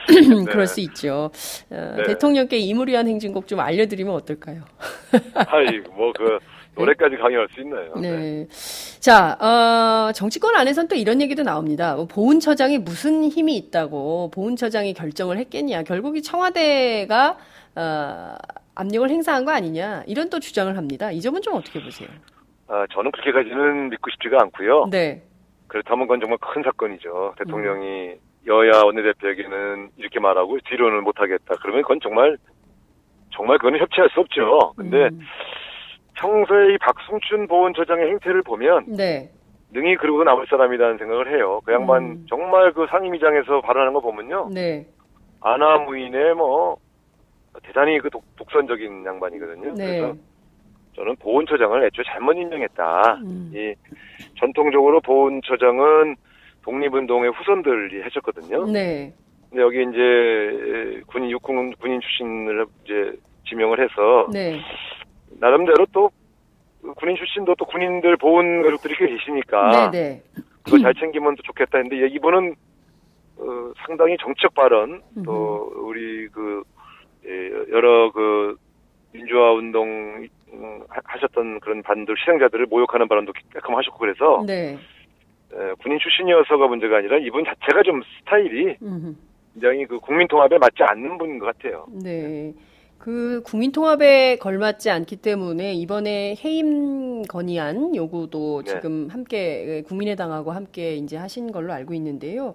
네. 0.08 0.44
그럴 0.50 0.66
수 0.66 0.80
있죠. 0.80 1.30
어, 1.70 1.94
네. 1.98 2.04
대통령께 2.04 2.56
이무리한 2.56 3.06
행진곡 3.06 3.46
좀 3.46 3.60
알려드리면 3.60 4.14
어떨까요? 4.14 4.62
아이 5.34 5.78
뭐그 5.94 6.38
노래까지 6.76 7.16
강요할 7.16 7.48
수 7.54 7.60
있나요? 7.60 7.92
네. 7.96 8.10
네. 8.10 8.46
자, 9.00 9.36
어, 9.40 10.12
정치권 10.12 10.56
안에서는 10.56 10.88
또 10.88 10.94
이런 10.96 11.20
얘기도 11.20 11.42
나옵니다. 11.42 11.94
뭐 11.94 12.06
보훈처장이 12.06 12.78
무슨 12.78 13.24
힘이 13.24 13.56
있다고 13.56 14.30
보훈처장이 14.32 14.94
결정을 14.94 15.38
했겠냐. 15.38 15.82
결국 15.84 16.16
이 16.16 16.22
청와대가, 16.22 17.36
어, 17.76 18.34
압력을 18.74 19.08
행사한 19.08 19.44
거 19.44 19.52
아니냐. 19.52 20.02
이런 20.06 20.30
또 20.30 20.40
주장을 20.40 20.76
합니다. 20.76 21.10
이 21.12 21.20
점은 21.20 21.42
좀 21.42 21.54
어떻게 21.54 21.82
보세요? 21.82 22.08
아, 22.66 22.86
저는 22.92 23.10
그렇게까지는 23.12 23.90
믿고 23.90 24.10
싶지가 24.10 24.38
않고요. 24.42 24.88
네. 24.90 25.22
그렇다면 25.68 26.06
그건 26.06 26.20
정말 26.20 26.38
큰 26.38 26.62
사건이죠. 26.62 27.34
대통령이 27.38 27.86
음. 27.86 28.18
여야 28.46 28.82
원내대표에게는 28.82 29.90
이렇게 29.96 30.20
말하고 30.20 30.58
뒤로는 30.68 31.02
못하겠다. 31.02 31.54
그러면 31.62 31.82
그건 31.82 31.98
정말 32.02 32.36
정말 33.34 33.58
그거는 33.58 33.80
협치할 33.80 34.10
수 34.10 34.20
없죠. 34.20 34.72
근데 34.76 35.08
음. 35.08 35.20
평소에 36.14 36.74
이 36.74 36.78
박승춘 36.78 37.46
보훈처장의 37.48 38.10
행태를 38.10 38.42
보면 38.42 38.86
네. 38.96 39.30
능히 39.72 39.96
그러고 39.96 40.22
남을 40.24 40.46
사람이라는 40.48 40.98
생각을 40.98 41.34
해요. 41.34 41.60
그 41.64 41.72
양반 41.72 42.02
음. 42.02 42.26
정말 42.28 42.72
그 42.72 42.86
상임위장에서 42.88 43.60
발언하는 43.60 43.92
거 43.92 44.00
보면요. 44.00 44.48
네. 44.52 44.86
아나무인의 45.40 46.34
뭐 46.34 46.76
대단히 47.62 47.98
그 47.98 48.08
독, 48.10 48.24
선적인 48.50 49.04
양반이거든요. 49.04 49.74
네. 49.74 49.98
그래서 49.98 50.14
저는 50.94 51.16
보훈처장을 51.16 51.84
애초에 51.86 52.04
잘못 52.06 52.34
임명했다. 52.34 53.14
음. 53.24 53.52
이 53.52 53.74
전통적으로 54.38 55.00
보훈처장은 55.00 56.16
독립운동의 56.62 57.32
후손들이 57.32 58.02
하셨거든요. 58.02 58.64
네. 58.66 59.12
근데 59.50 59.62
여기 59.62 59.82
이제 59.82 61.02
군인 61.06 61.30
육군 61.30 61.74
군인 61.76 62.00
출신을 62.00 62.66
이제 62.84 63.12
지명을 63.48 63.80
해서 63.80 64.28
네. 64.32 64.60
나름대로 65.40 65.86
또 65.92 66.10
군인 66.96 67.16
출신도 67.16 67.54
또 67.58 67.64
군인들 67.64 68.16
보훈 68.16 68.62
가족들이 68.62 68.94
꽤 68.96 69.06
계시니까 69.08 69.90
네네. 69.90 69.90
네. 69.90 70.22
그거 70.62 70.78
잘 70.78 70.94
챙기면 70.94 71.36
또 71.36 71.42
좋겠다 71.42 71.78
했는데 71.78 72.08
이분은 72.14 72.54
어, 73.38 73.72
상당히 73.86 74.16
정책 74.20 74.54
발언 74.54 75.02
또 75.24 75.72
우리 75.76 76.28
그 76.28 76.62
예, 77.26 77.50
여러 77.72 78.12
그 78.12 78.56
민주화 79.12 79.52
운동 79.52 80.26
음, 80.52 80.82
하셨던 80.88 81.60
그런 81.60 81.82
반들 81.82 82.14
실행자들을 82.18 82.66
모욕하는 82.66 83.08
발언도 83.08 83.32
가끔 83.54 83.76
하셨고 83.76 83.98
그래서 83.98 84.44
네. 84.46 84.78
에, 85.52 85.72
군인 85.80 85.98
출신이어서가 85.98 86.66
문제가 86.66 86.98
아니라 86.98 87.18
이분 87.18 87.44
자체가 87.44 87.82
좀 87.82 88.02
스타일이 88.18 88.76
굉장히 89.54 89.86
그 89.86 89.98
국민 90.00 90.28
통합에 90.28 90.58
맞지 90.58 90.82
않는 90.82 91.16
분인 91.18 91.38
것 91.38 91.46
같아요. 91.46 91.86
네. 92.02 92.52
그 93.04 93.42
국민 93.44 93.70
통합에 93.70 94.36
걸맞지 94.36 94.88
않기 94.88 95.16
때문에 95.16 95.74
이번에 95.74 96.36
해임 96.42 97.20
건의안 97.24 97.94
요구도 97.94 98.62
네. 98.64 98.70
지금 98.70 99.08
함께 99.10 99.82
국민의당하고 99.86 100.52
함께 100.52 100.94
이제 100.94 101.18
하신 101.18 101.52
걸로 101.52 101.74
알고 101.74 101.92
있는데요. 101.92 102.54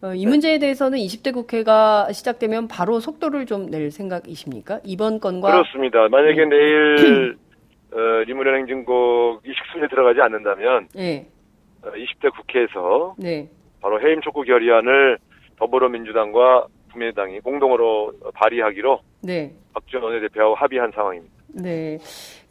어, 0.00 0.14
이 0.14 0.24
네. 0.24 0.30
문제에 0.30 0.58
대해서는 0.58 0.96
20대 0.98 1.34
국회가 1.34 2.10
시작되면 2.12 2.66
바로 2.68 2.98
속도를 2.98 3.44
좀 3.44 3.70
낼 3.70 3.90
생각이십니까? 3.90 4.80
이번 4.84 5.20
건과 5.20 5.52
그렇습니다. 5.52 6.08
만약에 6.08 6.46
네. 6.46 6.48
내일 6.48 7.36
어, 7.92 8.24
리무련 8.26 8.56
행진곡 8.60 9.42
이 9.44 9.52
식순에 9.52 9.86
들어가지 9.88 10.22
않는다면 10.22 10.88
네. 10.94 11.28
어, 11.82 11.90
20대 11.90 12.34
국회에서 12.34 13.16
네. 13.18 13.50
바로 13.82 14.00
해임 14.00 14.22
촉구 14.22 14.44
결의안을 14.44 15.18
더불어민주당과 15.58 16.68
국민의당이 16.92 17.40
공동으로 17.40 18.14
발의하기로 18.32 19.00
네. 19.24 19.52
박지원 19.74 20.04
원내대표하고 20.04 20.54
합의한 20.54 20.92
상황입니다. 20.94 21.34
네. 21.48 21.98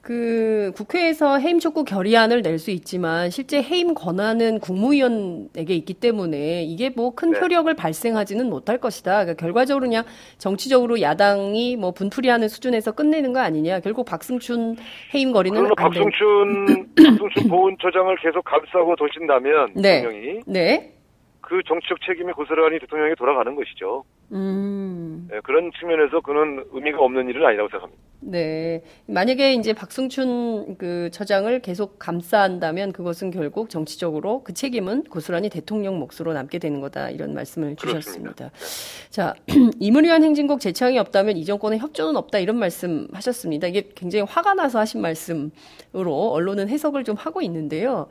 그 0.01 0.71
국회에서 0.75 1.37
해임 1.39 1.59
촉구 1.59 1.83
결의안을 1.83 2.41
낼 2.41 2.57
수 2.59 2.71
있지만 2.71 3.29
실제 3.29 3.61
해임 3.61 3.93
권한은 3.93 4.59
국무위원에게 4.59 5.73
있기 5.75 5.93
때문에 5.93 6.63
이게 6.63 6.89
뭐큰 6.89 7.31
네. 7.31 7.39
효력을 7.39 7.73
발생하지는 7.73 8.49
못할 8.49 8.79
것이다. 8.79 9.23
그러니까 9.23 9.33
결과적으로 9.35 9.85
그냥 9.85 10.03
정치적으로 10.37 10.99
야당이 10.99 11.77
뭐 11.77 11.91
분풀이하는 11.91 12.47
수준에서 12.49 12.93
끝내는 12.93 13.33
거 13.33 13.39
아니냐. 13.39 13.79
결국 13.81 14.05
박승춘 14.05 14.75
해임 15.13 15.31
거리는 15.31 15.57
안 15.57 15.69
박승춘 15.75 16.87
박승춘 16.95 17.49
보훈처장을 17.49 18.15
계속 18.17 18.43
감싸고 18.43 18.95
도신다면 18.95 19.73
네. 19.75 20.01
대통령이 20.01 20.39
네. 20.47 20.93
그 21.41 21.61
정치적 21.65 21.99
책임이 22.05 22.33
고스란히 22.33 22.79
대통령에게 22.79 23.15
돌아가는 23.15 23.55
것이죠. 23.55 24.03
음. 24.31 25.27
네, 25.29 25.39
그런 25.43 25.71
측면에서 25.79 26.21
그는 26.21 26.63
의미가 26.71 26.99
없는 26.99 27.29
일은 27.29 27.45
아니라고 27.45 27.69
생각합니다. 27.69 28.09
네. 28.21 28.83
만약에 29.05 29.53
이제 29.53 29.73
박승춘 29.73 30.75
그 30.77 31.09
처장을 31.11 31.61
계속 31.61 31.97
감싸한다면 31.99 32.91
그것은 32.91 33.31
결국 33.31 33.69
정치적으로 33.69 34.43
그 34.43 34.53
책임은 34.53 35.05
고스란히 35.05 35.49
대통령 35.49 35.99
몫으로 35.99 36.33
남게 36.33 36.59
되는 36.59 36.81
거다. 36.81 37.09
이런 37.11 37.33
말씀을 37.33 37.75
주셨습니다. 37.77 38.49
네. 38.49 39.09
자, 39.09 39.35
이무리한 39.79 40.23
행진곡 40.23 40.59
재창이 40.59 40.99
없다면 40.99 41.37
이 41.37 41.45
정권의 41.45 41.79
협조는 41.79 42.17
없다. 42.17 42.39
이런 42.39 42.57
말씀 42.57 43.07
하셨습니다. 43.13 43.67
이게 43.67 43.89
굉장히 43.95 44.25
화가 44.27 44.53
나서 44.53 44.79
하신 44.79 45.01
말씀으로 45.01 46.31
언론은 46.31 46.67
해석을 46.67 47.05
좀 47.05 47.15
하고 47.15 47.41
있는데요. 47.41 48.09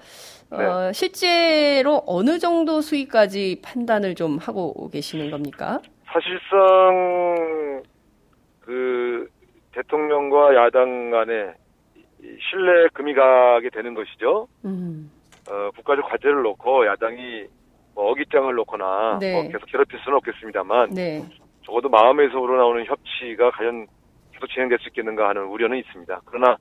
네. 0.50 0.64
어, 0.64 0.92
실제로 0.94 2.02
어느 2.06 2.38
정도 2.38 2.80
수위까지 2.80 3.60
판단을 3.62 4.14
좀 4.14 4.38
하고 4.38 4.88
계시는 4.88 5.30
겁니까? 5.30 5.82
사실상 6.12 7.82
그 8.60 9.28
대통령과 9.72 10.54
야당 10.54 11.10
간에 11.10 11.54
신뢰 12.20 12.88
금이 12.94 13.14
가게 13.14 13.70
되는 13.70 13.94
것이죠. 13.94 14.48
음. 14.64 15.10
어, 15.50 15.70
국가적 15.76 16.08
과제를 16.08 16.42
놓고 16.42 16.86
야당이 16.86 17.46
뭐 17.94 18.10
어깃장을 18.10 18.52
놓거나 18.54 19.18
네. 19.20 19.32
뭐 19.32 19.50
계속 19.50 19.66
괴롭힐 19.66 19.98
수는 20.00 20.16
없겠습니다만 20.18 20.90
네. 20.90 21.22
적어도 21.64 21.88
마음에서 21.88 22.38
우러나오는 22.40 22.84
협치가 22.84 23.50
과연 23.50 23.86
계속 24.32 24.46
진행될 24.48 24.78
수 24.78 24.88
있겠는가 24.88 25.28
하는 25.28 25.44
우려는 25.44 25.78
있습니다. 25.78 26.20
그러나 26.24 26.56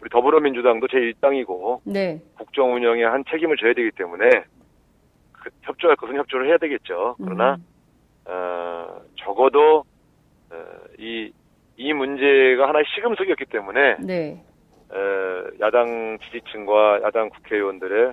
우리 0.00 0.08
더불어민주당도 0.10 0.86
제1당이고 0.86 1.80
네. 1.84 2.20
국정 2.36 2.74
운영에 2.74 3.04
한 3.04 3.24
책임을 3.30 3.56
져야 3.56 3.74
되기 3.74 3.90
때문에 3.92 4.28
그 5.32 5.50
협조할 5.62 5.96
것은 5.96 6.16
협조를 6.16 6.48
해야 6.48 6.58
되겠죠. 6.58 7.16
그러나 7.18 7.54
음. 7.54 7.77
어, 8.28 9.00
적어도 9.24 9.84
어, 10.50 10.56
이, 10.98 11.32
이 11.76 11.92
문제가 11.92 12.68
하나의 12.68 12.84
시금석이었기 12.94 13.46
때문에 13.46 13.96
네. 14.00 14.42
어, 14.90 14.96
야당 15.60 16.18
지지층과 16.24 17.00
야당 17.04 17.28
국회의원들의 17.30 18.12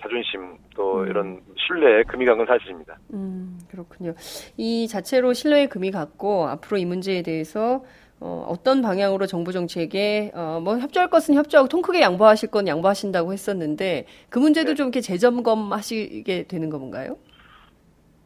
자존심 0.00 0.56
또 0.76 1.00
음. 1.00 1.08
이런 1.08 1.40
신뢰에 1.66 2.04
금이 2.04 2.24
간 2.26 2.36
건 2.38 2.46
사실입니다. 2.46 2.96
음, 3.12 3.58
그렇군요. 3.68 4.14
이 4.56 4.86
자체로 4.86 5.32
신뢰에 5.32 5.66
금이 5.66 5.90
갔고 5.90 6.46
앞으로 6.46 6.76
이 6.78 6.84
문제에 6.84 7.22
대해서 7.22 7.84
어, 8.20 8.46
어떤 8.48 8.80
방향으로 8.82 9.26
정부 9.26 9.50
정책에 9.52 10.30
어, 10.34 10.60
뭐 10.62 10.78
협조할 10.78 11.10
것은 11.10 11.34
협조하고 11.34 11.68
통 11.68 11.82
크게 11.82 12.00
양보하실 12.00 12.50
건 12.52 12.68
양보하신다고 12.68 13.32
했었는데 13.32 14.06
그 14.30 14.38
문제도 14.38 14.68
네. 14.70 14.74
좀 14.76 14.86
이렇게 14.86 15.00
재점검하시게 15.00 16.44
되는 16.46 16.70
건가요? 16.70 17.18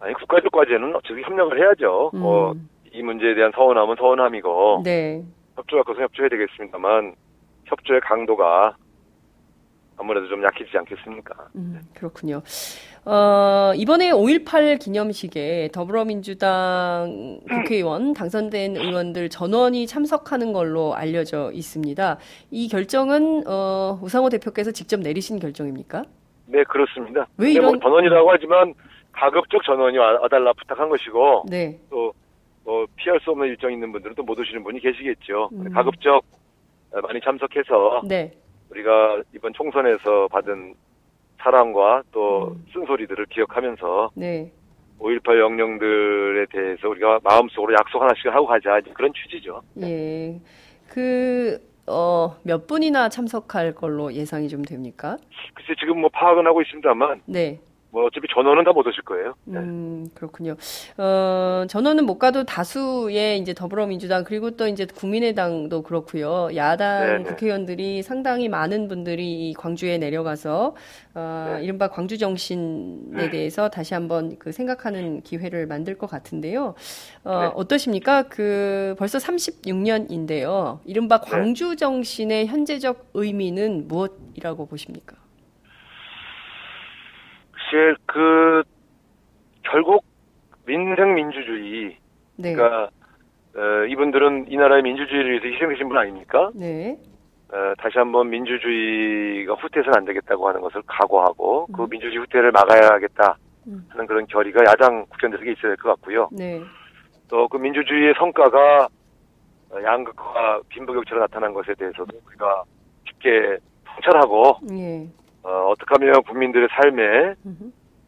아니 0.00 0.14
국가적 0.14 0.52
과제는 0.52 0.94
어차피 0.94 1.22
협력을 1.22 1.58
해야죠. 1.58 2.10
음. 2.14 2.20
뭐이 2.20 3.02
문제에 3.02 3.34
대한 3.34 3.52
서운함은 3.54 3.96
서운함이고 3.96 4.82
네. 4.84 5.24
협조할 5.56 5.84
것은 5.84 6.02
협조해야 6.02 6.28
되겠습니다만 6.28 7.14
협조의 7.64 8.00
강도가 8.02 8.76
아무래도 9.98 10.28
좀 10.28 10.44
약해지지 10.44 10.78
않겠습니까? 10.78 11.34
음, 11.56 11.80
그렇군요. 11.92 12.40
어, 13.04 13.72
이번에 13.74 14.12
5.18 14.12 14.78
기념식에 14.78 15.70
더불어민주당 15.72 17.40
국회의원 17.50 18.12
당선된 18.14 18.76
의원들 18.76 19.28
전원이 19.28 19.88
참석하는 19.88 20.52
걸로 20.52 20.94
알려져 20.94 21.50
있습니다. 21.52 22.18
이 22.52 22.68
결정은 22.68 23.42
어, 23.48 23.98
우상호 24.00 24.28
대표께서 24.28 24.70
직접 24.70 25.00
내리신 25.00 25.40
결정입니까? 25.40 26.04
네, 26.46 26.62
그렇습니다. 26.64 27.26
왜 27.36 27.52
이런 27.52 27.66
뭐 27.66 27.78
전원이라고 27.78 28.30
하지만 28.30 28.74
가급적 29.12 29.62
전원이 29.64 29.98
와달라 29.98 30.52
부탁한 30.52 30.88
것이고 30.88 31.44
네. 31.48 31.78
또뭐 31.90 32.86
피할 32.96 33.18
수 33.20 33.30
없는 33.30 33.48
일정 33.48 33.72
있는 33.72 33.90
분들은 33.92 34.14
또 34.14 34.22
못 34.22 34.38
오시는 34.38 34.62
분이 34.62 34.80
계시겠죠. 34.80 35.48
음. 35.52 35.70
가급적 35.72 36.22
많이 37.02 37.20
참석해서 37.20 38.02
네. 38.06 38.32
우리가 38.70 39.22
이번 39.34 39.52
총선에서 39.54 40.28
받은 40.28 40.74
사랑과 41.38 42.02
또 42.12 42.48
음. 42.48 42.64
쓴소리들을 42.72 43.26
기억하면서 43.26 44.10
네. 44.14 44.50
5.18 45.00 45.38
영령들에 45.38 46.46
대해서 46.50 46.88
우리가 46.88 47.20
마음속으로 47.22 47.72
약속 47.74 48.02
하나씩 48.02 48.26
하고 48.26 48.46
가자 48.46 48.80
그런 48.94 49.12
취지죠. 49.14 49.62
예. 49.82 50.40
그, 50.88 51.56
어, 51.86 52.34
몇 52.42 52.66
분이나 52.66 53.08
참석할 53.08 53.74
걸로 53.76 54.12
예상이 54.12 54.48
좀 54.48 54.62
됩니까? 54.64 55.16
글쎄, 55.54 55.74
지금 55.78 56.00
뭐 56.00 56.10
파악은 56.12 56.44
하고 56.46 56.60
있습니다만. 56.62 57.20
네. 57.26 57.60
뭐 57.98 58.06
어차피 58.06 58.28
전원은 58.32 58.62
다 58.64 58.72
못 58.78 58.86
오실 58.86 59.02
거예요. 59.02 59.34
네. 59.44 59.58
음, 59.58 60.06
그렇군요. 60.14 60.54
어, 60.98 61.64
전원은 61.68 62.06
못 62.06 62.18
가도 62.20 62.44
다수의 62.44 63.38
이제 63.40 63.52
더불어민주당 63.54 64.22
그리고 64.22 64.52
또 64.52 64.68
이제 64.68 64.86
국민의당도 64.86 65.82
그렇고요. 65.82 66.50
야당 66.54 67.00
네네. 67.00 67.18
네. 67.18 67.24
국회의원들이 67.24 68.02
상당히 68.04 68.48
많은 68.48 68.86
분들이 68.86 69.52
광주에 69.58 69.98
내려가서 69.98 70.76
어, 71.14 71.54
네. 71.58 71.64
이른바 71.64 71.88
광주 71.88 72.18
정신에 72.18 73.24
네. 73.24 73.30
대해서 73.30 73.68
다시 73.68 73.94
한번 73.94 74.36
그 74.38 74.52
생각하는 74.52 75.22
기회를 75.22 75.66
만들 75.66 75.98
것 75.98 76.08
같은데요. 76.08 76.76
어, 77.24 77.40
네. 77.40 77.50
어떠십니까? 77.56 78.24
그 78.28 78.94
벌써 78.96 79.18
36년인데요. 79.18 80.78
이른바 80.84 81.20
네. 81.20 81.30
광주 81.30 81.74
정신의 81.74 82.46
현재적 82.46 83.10
의미는 83.14 83.88
무엇이라고 83.88 84.66
보십니까? 84.66 85.16
사실 87.68 87.96
그 88.06 88.62
결국 89.62 90.02
민생 90.64 91.14
민주주의 91.14 91.96
네. 92.36 92.54
그러니까 92.54 92.88
어, 93.56 93.84
이분들은 93.88 94.46
이 94.48 94.56
나라의 94.56 94.82
민주주의를 94.82 95.32
위해서 95.32 95.46
희생되신 95.46 95.88
분 95.88 95.98
아닙니까? 95.98 96.50
네. 96.54 96.96
어, 97.52 97.74
다시 97.78 97.98
한번 97.98 98.30
민주주의가 98.30 99.54
후퇴해서는 99.54 99.98
안 99.98 100.04
되겠다고 100.06 100.48
하는 100.48 100.60
것을 100.62 100.82
각오하고 100.86 101.66
그 101.66 101.72
음. 101.72 101.76
그 101.76 101.90
민주주의 101.90 102.18
후퇴를 102.18 102.52
막아야겠다 102.52 103.36
음. 103.66 103.84
하는 103.90 104.06
그런 104.06 104.26
결의가 104.26 104.60
야당 104.70 105.04
국회의원들에게 105.06 105.52
있어야 105.52 105.74
될 105.74 105.76
것 105.76 105.90
같고요. 105.96 106.28
네. 106.32 106.62
또 107.28 107.46
그 107.48 107.58
민주주의의 107.58 108.14
성과가 108.16 108.88
양극화 109.82 110.60
빈부격차로 110.70 111.20
나타난 111.20 111.52
것에 111.52 111.74
대해서도 111.74 112.16
우리가 112.26 112.62
쉽게 113.06 113.58
통찰하고 113.84 114.56
예. 114.72 115.06
어, 115.48 115.70
어떻게 115.70 115.94
하면 115.94 116.22
국민들의 116.24 116.68
삶에 116.70 117.34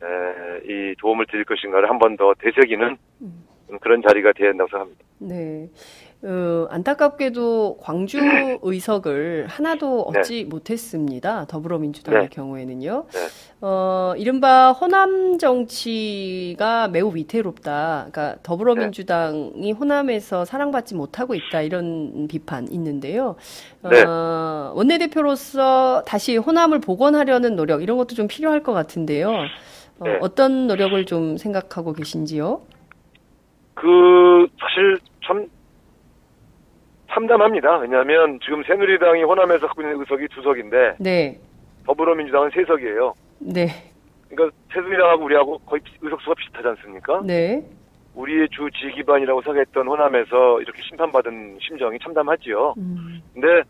에, 0.03 0.61
이 0.65 0.95
도움을 0.99 1.27
드릴 1.27 1.45
것인가를 1.45 1.89
한 1.89 1.99
번 1.99 2.17
더 2.17 2.35
되새기는 2.39 2.97
음. 3.23 3.45
그런 3.81 4.03
자리가 4.07 4.33
되어야 4.33 4.51
한다고 4.51 4.69
생각합니다. 4.69 5.05
네. 5.21 5.67
어, 6.23 6.67
안타깝게도 6.69 7.79
광주 7.81 8.19
의석을 8.63 9.47
하나도 9.49 10.11
네. 10.13 10.19
얻지 10.19 10.35
네. 10.35 10.45
못했습니다. 10.45 11.47
더불어민주당의 11.47 12.23
네. 12.23 12.29
경우에는요. 12.29 13.07
네. 13.11 13.19
어, 13.63 14.13
이른바 14.19 14.73
호남 14.73 15.39
정치가 15.39 16.89
매우 16.89 17.15
위태롭다. 17.15 18.09
그러니까 18.11 18.39
더불어민주당이 18.43 19.53
네. 19.55 19.71
호남에서 19.71 20.45
사랑받지 20.45 20.95
못하고 20.95 21.35
있다. 21.35 21.63
이런 21.63 22.29
비판 22.29 22.69
있는데요. 22.69 23.37
네. 23.83 24.03
어, 24.03 24.73
원내대표로서 24.75 26.03
다시 26.07 26.37
호남을 26.37 26.81
복원하려는 26.81 27.57
노력 27.57 27.83
이런 27.83 27.97
것도 27.97 28.15
좀 28.15 28.29
필요할 28.29 28.63
것 28.63 28.75
같은데요. 28.75 29.31
어, 30.01 30.05
어떤 30.21 30.67
노력을 30.67 31.03
좀 31.07 31.39
생각하고 31.39 31.95
계신지요? 31.95 32.61
그 33.75 34.47
사실 34.59 34.99
참 35.27 35.47
참담합니다. 37.13 37.79
왜냐하면 37.79 38.39
지금 38.43 38.63
새누리당이 38.65 39.23
호남에서 39.23 39.67
갖고 39.67 39.83
있는 39.83 40.01
의석이 40.01 40.29
두 40.29 40.43
석인데 40.43 40.97
네. 40.99 41.39
더불어민주당은 41.87 42.51
세 42.55 42.65
석이에요. 42.65 43.15
네. 43.41 43.67
그러니까 44.29 44.57
새누리당하고 44.73 45.25
우리하고 45.25 45.59
거의 45.59 45.81
의석수가 46.01 46.35
비슷하지 46.35 46.69
않습니까? 46.69 47.21
네. 47.25 47.63
우리의 48.15 48.49
주 48.51 48.69
지기반이라고 48.71 49.43
생각했던 49.43 49.87
호남에서 49.87 50.61
이렇게 50.61 50.83
심판받은 50.83 51.59
심정이 51.61 51.99
참담하지요. 52.03 52.75
음. 52.79 53.23
근데 53.35 53.63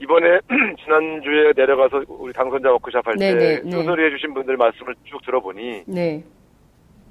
이번에 0.00 0.40
지난주에 0.84 1.52
내려가서 1.54 2.02
우리 2.08 2.32
당선자 2.32 2.70
워크샵 2.72 3.06
할때 3.06 3.34
네, 3.34 3.60
네, 3.62 3.82
소리 3.82 4.04
해주신 4.04 4.34
분들 4.34 4.56
말씀을 4.56 4.94
쭉 5.04 5.22
들어보니 5.24 5.84
네. 5.86 6.24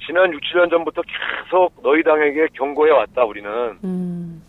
지난 0.05 0.33
6, 0.33 0.39
7년 0.41 0.69
전부터 0.69 1.01
계속 1.03 1.71
너희 1.81 2.03
당에게 2.03 2.47
경고해 2.53 2.91
왔다 2.91 3.23
우리는. 3.23 3.49
음. 3.83 4.43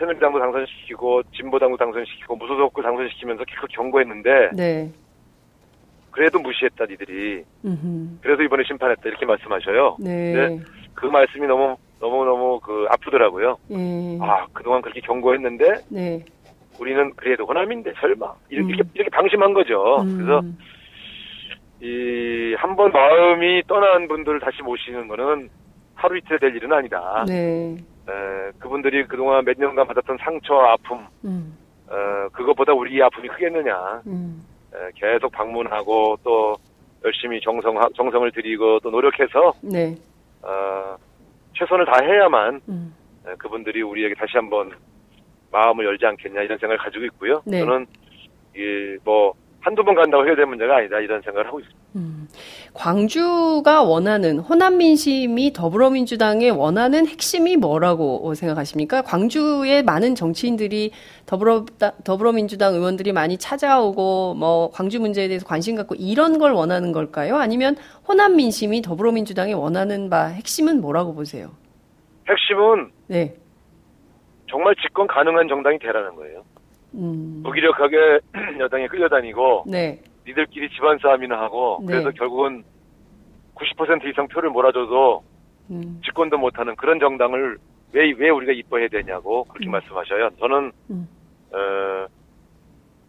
새누리당도 0.00 0.38
당선시키고 0.38 1.22
진보당도 1.36 1.76
당선시키고 1.76 2.34
무소속도 2.36 2.82
당선시키면서 2.82 3.44
계속 3.44 3.66
경고했는데 3.68 4.50
네. 4.56 4.90
그래도 6.10 6.40
무시했다 6.40 6.86
니들이. 6.86 7.44
음흠. 7.64 8.18
그래서 8.22 8.42
이번에 8.42 8.64
심판했다 8.66 9.02
이렇게 9.04 9.26
말씀하셔요. 9.26 9.96
네. 10.00 10.58
그 10.94 11.06
말씀이 11.06 11.46
너무 11.46 11.76
너무 12.00 12.24
너무 12.24 12.58
그 12.60 12.86
아프더라고요. 12.90 13.58
예. 13.72 14.18
아 14.22 14.46
그동안 14.54 14.80
그렇게 14.80 15.00
경고했는데 15.00 15.64
네. 15.90 16.24
우리는 16.80 17.12
그래도 17.14 17.44
호남인데 17.44 17.92
설마 18.00 18.32
이렇게 18.48 18.72
음. 18.72 18.90
이렇게 18.94 19.10
방심한 19.10 19.52
거죠. 19.52 19.98
음. 20.00 20.16
그래서 20.16 20.42
이 21.82 22.54
한 22.58 22.74
번 22.76 22.90
마음이 22.92 23.62
떠난 23.68 24.08
분들을 24.08 24.40
다시 24.40 24.62
모시는 24.62 25.08
거는 25.08 25.48
하루 25.94 26.16
이틀 26.18 26.38
될 26.38 26.54
일은 26.56 26.72
아니다. 26.72 27.24
네. 27.28 27.76
에, 28.10 28.50
그분들이 28.58 29.06
그동안 29.06 29.44
몇 29.44 29.56
년간 29.58 29.86
받았던 29.86 30.18
상처와 30.20 30.72
아픔, 30.72 31.06
음. 31.24 31.56
어, 31.88 32.28
그것보다 32.32 32.72
우리 32.72 33.00
아픔이 33.02 33.28
크겠느냐. 33.28 34.02
음. 34.06 34.44
에, 34.74 34.90
계속 34.94 35.30
방문하고 35.32 36.18
또 36.24 36.56
열심히 37.04 37.40
정성 37.40 37.78
정성을 37.94 38.30
들이고 38.32 38.80
또 38.80 38.90
노력해서 38.90 39.52
네. 39.62 39.94
어, 40.42 40.96
최선을 41.54 41.86
다해야만 41.86 42.60
음. 42.68 42.94
에, 43.26 43.34
그분들이 43.36 43.82
우리에게 43.82 44.14
다시 44.14 44.32
한번 44.34 44.72
마음을 45.52 45.84
열지 45.84 46.06
않겠냐 46.06 46.42
이런 46.42 46.58
생각을 46.58 46.78
가지고 46.78 47.04
있고요. 47.06 47.42
네. 47.44 47.60
저는 47.60 47.86
이뭐 48.56 49.34
한두 49.60 49.84
번 49.84 49.94
간다고 49.94 50.22
해결될 50.22 50.46
문제가 50.46 50.76
아니다 50.76 50.98
이런 51.00 51.20
생각을 51.22 51.46
하고 51.46 51.60
있습니다. 51.60 51.79
음, 51.96 52.28
광주가 52.72 53.82
원하는 53.82 54.38
호남 54.38 54.78
민심이 54.78 55.52
더불어민주당의 55.52 56.50
원하는 56.50 57.06
핵심이 57.06 57.56
뭐라고 57.56 58.32
생각하십니까? 58.34 59.02
광주에 59.02 59.82
많은 59.82 60.14
정치인들이 60.14 60.92
더불어 61.26 61.64
더불어민주당 62.04 62.74
의원들이 62.74 63.12
많이 63.12 63.38
찾아오고 63.38 64.34
뭐 64.34 64.70
광주 64.70 65.00
문제에 65.00 65.26
대해서 65.26 65.44
관심 65.44 65.74
갖고 65.74 65.96
이런 65.96 66.38
걸 66.38 66.52
원하는 66.52 66.92
걸까요? 66.92 67.36
아니면 67.36 67.76
호남 68.06 68.36
민심이 68.36 68.82
더불어민주당이 68.82 69.54
원하는 69.54 70.08
바 70.10 70.26
핵심은 70.26 70.80
뭐라고 70.80 71.14
보세요? 71.14 71.50
핵심은 72.28 72.92
네. 73.08 73.34
정말 74.48 74.74
집권 74.76 75.06
가능한 75.08 75.48
정당이 75.48 75.78
되라는 75.80 76.14
거예요. 76.14 76.44
음. 76.94 77.40
무기력하게 77.42 78.20
여당에 78.60 78.86
끌려다니고 78.86 79.64
네. 79.66 80.00
니들끼리 80.30 80.70
집안 80.70 80.98
싸움이나 80.98 81.40
하고 81.40 81.78
네. 81.82 81.92
그래서 81.92 82.10
결국은 82.10 82.64
90% 83.54 84.08
이상 84.08 84.28
표를 84.28 84.50
몰아줘도 84.50 85.22
음. 85.70 86.00
집권도 86.04 86.38
못하는 86.38 86.74
그런 86.76 86.98
정당을 86.98 87.58
왜, 87.92 88.12
왜 88.16 88.30
우리가 88.30 88.52
이뻐해야 88.52 88.88
되냐고 88.88 89.44
그렇게 89.44 89.68
음. 89.68 89.72
말씀하셔요. 89.72 90.30
저는, 90.38 90.72
음. 90.90 91.08
어, 91.52 92.06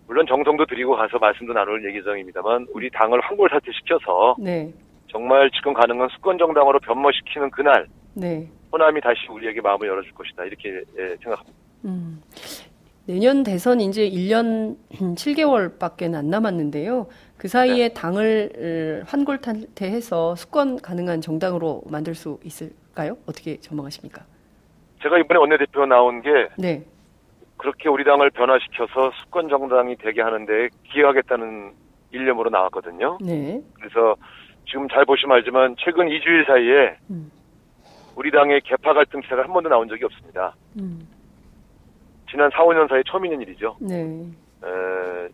물론 0.07 0.25
정성도 0.27 0.65
드리고 0.65 0.95
가서 0.95 1.17
말씀도 1.19 1.53
나눌 1.53 1.95
예정입니다만 1.95 2.67
우리 2.73 2.89
당을 2.89 3.21
황골사퇴시켜서 3.21 4.35
네. 4.39 4.73
정말 5.07 5.49
집권 5.51 5.73
가능한 5.73 6.09
수권 6.09 6.37
정당으로 6.37 6.79
변모시키는 6.79 7.51
그날 7.51 7.87
네. 8.13 8.47
호남이 8.73 8.99
다시 9.01 9.27
우리에게 9.29 9.61
마음을 9.61 9.87
열어줄 9.87 10.11
것이다 10.13 10.45
이렇게 10.45 10.81
예, 10.97 11.15
생각합니다. 11.21 11.57
음. 11.85 12.21
내년 13.05 13.43
대선 13.43 13.81
이제 13.81 14.07
1년 14.09 14.77
7개월밖에 14.91 16.13
안 16.13 16.29
남았는데요. 16.29 17.07
그 17.37 17.47
사이에 17.47 17.87
네. 17.89 17.93
당을 17.93 19.03
환골탈퇴해서 19.07 20.35
수권 20.35 20.81
가능한 20.81 21.21
정당으로 21.21 21.83
만들 21.89 22.13
수 22.13 22.39
있을까요? 22.43 23.17
어떻게 23.25 23.59
전망하십니까? 23.59 24.23
제가 25.01 25.17
이번에 25.17 25.39
원내대표 25.39 25.85
나온 25.87 26.21
게 26.21 26.29
네. 26.57 26.85
그렇게 27.57 27.89
우리 27.89 28.03
당을 28.03 28.29
변화시켜서 28.31 29.11
수권 29.21 29.49
정당이 29.49 29.95
되게 29.97 30.21
하는데 30.21 30.69
기여하겠다는 30.91 31.73
일념으로 32.11 32.49
나왔거든요. 32.51 33.17
네. 33.21 33.61
그래서 33.73 34.15
지금 34.67 34.87
잘 34.89 35.05
보시면 35.05 35.37
알지만 35.37 35.75
최근 35.79 36.07
2주일 36.07 36.45
사이에 36.45 36.97
음. 37.09 37.31
우리 38.15 38.29
당의 38.29 38.61
개파 38.61 38.93
갈등 38.93 39.21
기사가 39.21 39.43
한 39.43 39.53
번도 39.53 39.69
나온 39.69 39.87
적이 39.87 40.05
없습니다. 40.05 40.55
음. 40.77 41.07
지난 42.31 42.49
4, 42.51 42.63
5년 42.63 42.89
사이 42.89 43.03
처음 43.05 43.25
있는 43.25 43.41
일이죠. 43.41 43.75
네. 43.81 44.01
에, 44.63 45.29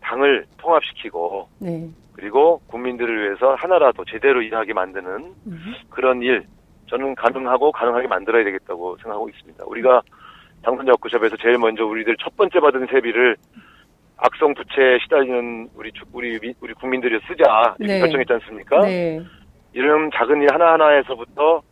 당을 0.00 0.46
통합시키고 0.56 1.48
네. 1.60 1.88
그리고 2.14 2.60
국민들을 2.66 3.22
위해서 3.22 3.54
하나라도 3.54 4.04
제대로 4.06 4.40
일하게 4.42 4.72
만드는 4.72 5.34
음. 5.46 5.74
그런 5.90 6.22
일 6.22 6.46
저는 6.88 7.14
가능하고 7.14 7.70
가능하게 7.70 8.08
만들어야 8.08 8.42
되겠다고 8.44 8.96
생각하고 8.96 9.28
있습니다. 9.28 9.64
우리가 9.66 10.02
당선자 10.62 10.92
업구샵에서 10.92 11.36
제일 11.36 11.58
먼저 11.58 11.84
우리들 11.84 12.16
첫 12.18 12.36
번째 12.36 12.58
받은 12.58 12.86
세비를 12.90 13.36
악성 14.16 14.54
부채에 14.54 14.98
시달리는 15.02 15.70
우리 15.74 15.92
우리 16.12 16.54
우리 16.60 16.74
국민들이 16.74 17.18
쓰자 17.26 17.74
이렇게 17.78 17.94
네. 17.94 18.00
결정했지 18.00 18.32
않습니까? 18.34 18.80
네. 18.80 19.20
이런 19.72 20.10
작은 20.12 20.42
일 20.42 20.52
하나 20.52 20.72
하나에서부터 20.72 21.62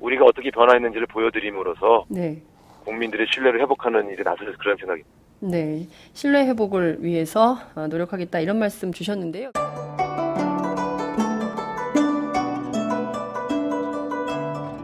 우리가 0.00 0.24
어떻게 0.24 0.50
변화했는지를 0.50 1.06
보여드림으로써 1.06 2.04
네. 2.08 2.40
국민들의 2.88 3.26
신뢰를 3.30 3.60
회복하는 3.60 4.08
일에 4.08 4.22
나설 4.24 4.50
그런 4.56 4.76
생각입니다. 4.78 5.10
네, 5.40 5.86
신뢰 6.14 6.46
회복을 6.46 6.98
위해서 7.00 7.58
어, 7.74 7.86
노력하겠다 7.86 8.40
이런 8.40 8.58
말씀 8.58 8.92
주셨는데요. 8.92 9.50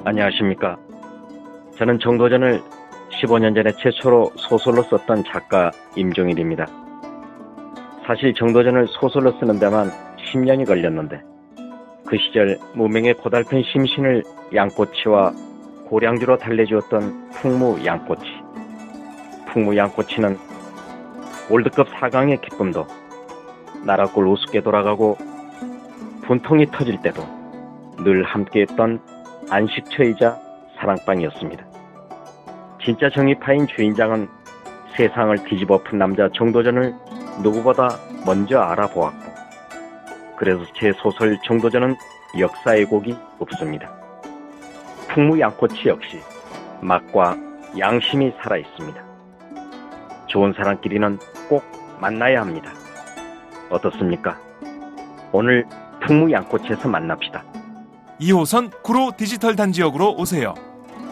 안녕하십니까. 0.04 0.78
저는 1.78 1.98
정도전을 1.98 2.60
15년 3.22 3.54
전에 3.54 3.72
최초로 3.72 4.32
소설로 4.36 4.82
썼던 4.82 5.24
작가 5.24 5.70
임종일입니다. 5.96 6.66
사실 8.06 8.34
정도전을 8.34 8.86
소설로 8.88 9.32
쓰는 9.40 9.58
데만 9.58 9.90
10년이 10.18 10.66
걸렸는데 10.66 11.22
그 12.06 12.18
시절 12.18 12.58
무명의 12.74 13.14
고달픈 13.14 13.62
심신을 13.62 14.22
양꼬치와 14.54 15.32
고량주로 15.88 16.38
달래주었던 16.38 17.30
풍무 17.30 17.84
양꼬치. 17.84 18.24
풍무 19.46 19.76
양꼬치는 19.76 20.38
월드컵 21.50 21.88
4강의 21.90 22.40
기쁨도 22.40 22.86
나라골 23.84 24.26
우습게 24.26 24.62
돌아가고 24.62 25.18
분통이 26.22 26.66
터질 26.70 27.00
때도 27.02 27.22
늘 27.98 28.24
함께했던 28.24 29.00
안식처이자 29.50 30.38
사랑방이었습니다. 30.78 31.64
진짜 32.82 33.10
정의파인 33.10 33.66
주인장은 33.66 34.28
세상을 34.96 35.44
뒤집어 35.44 35.82
푼 35.82 35.98
남자 35.98 36.28
정도전을 36.34 36.94
누구보다 37.42 37.98
먼저 38.24 38.58
알아보았고 38.60 39.34
그래서 40.36 40.64
제 40.76 40.92
소설 40.94 41.36
정도전은 41.44 41.94
역사의 42.38 42.86
곡이 42.86 43.16
없습니다. 43.38 44.03
풍무 45.14 45.38
양꼬치 45.38 45.88
역시 45.88 46.18
맛과 46.80 47.36
양심이 47.78 48.32
살아 48.42 48.56
있습니다. 48.56 49.04
좋은 50.26 50.52
사람끼리는 50.54 51.18
꼭 51.48 51.62
만나야 52.00 52.40
합니다. 52.40 52.72
어떻습니까? 53.70 54.36
오늘 55.32 55.64
풍무 56.04 56.32
양꼬치에서 56.32 56.88
만납시다. 56.88 57.44
2호선 58.20 58.82
구로 58.82 59.12
디지털 59.16 59.54
단지역으로 59.56 60.16
오세요. 60.16 60.54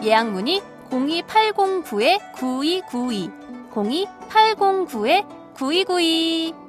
예약 0.03 0.29
문의 0.31 0.61
02809-9292 0.89 3.31
02809-9292 5.55 6.62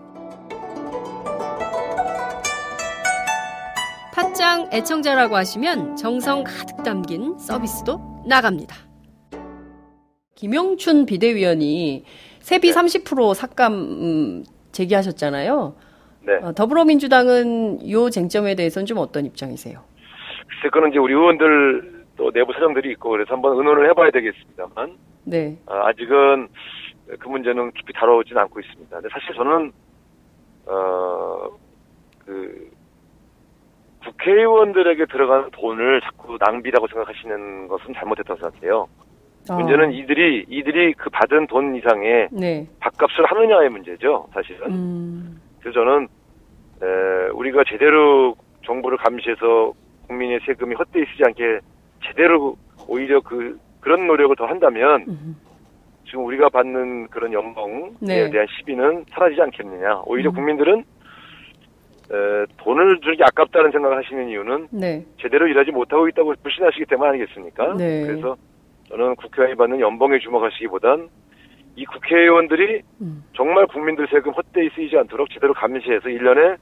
짱 4.45 4.69
애청자라고 4.71 5.37
하시면 5.37 5.97
정성 5.97 6.45
가득 6.45 6.83
담긴 6.83 7.39
서비스도 7.39 7.99
나갑니다. 8.29 8.77
김영춘 10.35 11.07
비대위원이 11.07 12.05
세비 12.41 12.71
네. 12.71 12.75
30% 12.75 13.33
삭감 13.33 13.73
음, 13.73 14.45
제기하셨잖아요. 14.71 15.75
네. 16.27 16.35
어, 16.43 16.53
더불어민주당은 16.53 17.81
이 17.81 18.11
쟁점에 18.11 18.55
대해서는 18.55 18.85
좀 18.85 18.99
어떤 18.99 19.25
입장이세요? 19.25 19.81
글쎄, 20.47 20.69
그는 20.71 20.91
이제 20.91 20.99
우리 20.99 21.15
의원들 21.15 22.05
또 22.19 22.31
내부 22.31 22.53
사정들이 22.53 22.91
있고 22.93 23.13
그래서 23.13 23.33
한번 23.33 23.57
의논을 23.57 23.89
해봐야 23.89 24.11
되겠습니다만. 24.11 24.99
네. 25.25 25.57
아, 25.65 25.87
아직은 25.87 26.49
그 27.19 27.29
문제는 27.29 27.73
깊이 27.73 27.95
다뤄오진 27.95 28.37
않고 28.37 28.61
있습니다. 28.61 28.95
근데 28.95 29.09
사실 29.11 29.35
저는 29.37 29.73
어, 30.67 31.49
그 32.27 32.74
국회의원들에게 34.05 35.07
들어가는 35.07 35.51
돈을 35.53 36.01
자꾸 36.03 36.37
낭비라고 36.40 36.87
생각하시는 36.88 37.69
것은 37.69 37.95
잘못했다고 37.95 38.40
생각해요. 38.40 38.88
어. 39.51 39.55
문제는 39.55 39.93
이들이 39.93 40.47
이들이 40.49 40.95
그 40.95 41.11
받은 41.11 41.47
돈 41.49 41.75
이상의 41.77 42.29
네. 42.33 42.67
밥값을 42.81 43.27
하느냐의 43.27 43.69
문제죠, 43.69 44.29
사실은. 44.33 44.71
음. 44.71 45.40
그래서 45.61 45.81
저는 45.81 46.09
에, 46.83 47.31
우리가 47.33 47.64
제대로 47.69 48.35
정부를 48.64 48.99
감시해서 48.99 49.73
국민의 50.07 50.40
세금이 50.47 50.75
헛되이 50.75 51.05
쓰지 51.12 51.25
않게 51.25 51.61
제대로 52.07 52.57
오히려 52.88 53.21
그 53.21 53.59
그런 53.81 54.07
노력을 54.07 54.35
더 54.37 54.47
한다면 54.47 55.05
음. 55.09 55.37
지금 56.07 56.25
우리가 56.25 56.49
받는 56.49 57.09
그런 57.09 57.33
연봉에 57.33 57.90
네. 58.01 58.31
대한 58.31 58.47
시비는 58.57 59.07
사라지지 59.11 59.43
않겠느냐. 59.43 60.03
오히려 60.07 60.31
음. 60.31 60.35
국민들은 60.35 60.85
에, 62.11 62.47
돈을 62.59 63.01
주기 63.01 63.23
아깝다는 63.23 63.71
생각을 63.73 63.97
하시는 63.99 64.29
이유는 64.29 64.69
네. 64.71 65.05
제대로 65.21 65.47
일하지 65.47 65.71
못하고 65.71 66.09
있다고 66.09 66.35
불신하시기 66.43 66.85
때문 66.87 67.09
아니겠습니까? 67.09 67.75
네. 67.77 68.07
그래서 68.07 68.37
저는 68.88 69.17
국회의원이 69.17 69.57
받는 69.57 69.81
연봉에 69.81 70.19
주목하시기보단 70.19 71.09
이 71.77 71.85
국회의원들이 71.87 72.83
음. 73.01 73.25
정말 73.35 73.67
국민들 73.67 74.07
세금 74.11 74.33
헛되이 74.33 74.71
쓰이지 74.75 74.97
않도록 74.97 75.29
제대로 75.31 75.53
감시해서 75.55 76.09
1년에 76.09 76.57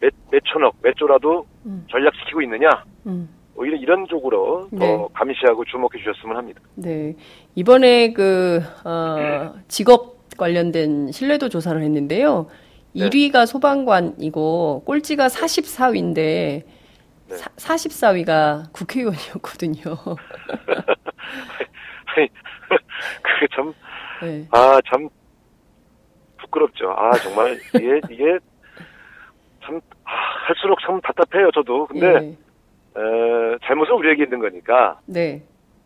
몇, 0.00 0.12
몇 0.30 0.42
천억, 0.50 0.74
몇 0.82 0.94
조라도 0.96 1.46
음. 1.66 1.84
전략시키고 1.90 2.42
있느냐. 2.42 2.68
음. 3.06 3.28
오히려 3.56 3.76
이런 3.76 4.06
쪽으로 4.06 4.68
네. 4.70 4.78
더 4.78 5.08
감시하고 5.08 5.64
주목해 5.64 5.98
주셨으면 5.98 6.36
합니다. 6.36 6.60
네. 6.76 7.16
이번에 7.56 8.12
그, 8.12 8.60
어, 8.84 9.52
직업 9.66 10.16
관련된 10.38 11.10
신뢰도 11.10 11.48
조사를 11.48 11.82
했는데요. 11.82 12.46
네. 12.98 13.08
1위가 13.08 13.46
소방관이고 13.46 14.82
꼴찌가 14.84 15.28
44위인데 15.28 16.14
네. 16.14 16.64
사, 17.28 17.50
44위가 17.50 18.72
국회의원이었거든요. 18.72 19.82
아니, 22.16 22.28
그게 23.22 23.46
참, 23.54 23.74
네. 24.22 24.48
아, 24.50 24.80
참, 24.90 25.08
부끄럽죠. 26.38 26.90
아 26.90 27.12
정말 27.18 27.58
이게 27.74 28.00
이게 28.10 28.38
참 29.64 29.80
아, 30.04 30.10
할수록 30.46 30.78
참 30.80 31.00
답답해요. 31.00 31.50
저도. 31.52 31.86
근데 31.86 32.06
예. 32.06 33.00
에, 33.00 33.58
잘못은 33.64 33.92
우리에게 33.94 34.24
있는 34.24 34.38
거니까. 34.40 35.00
네. 35.06 35.42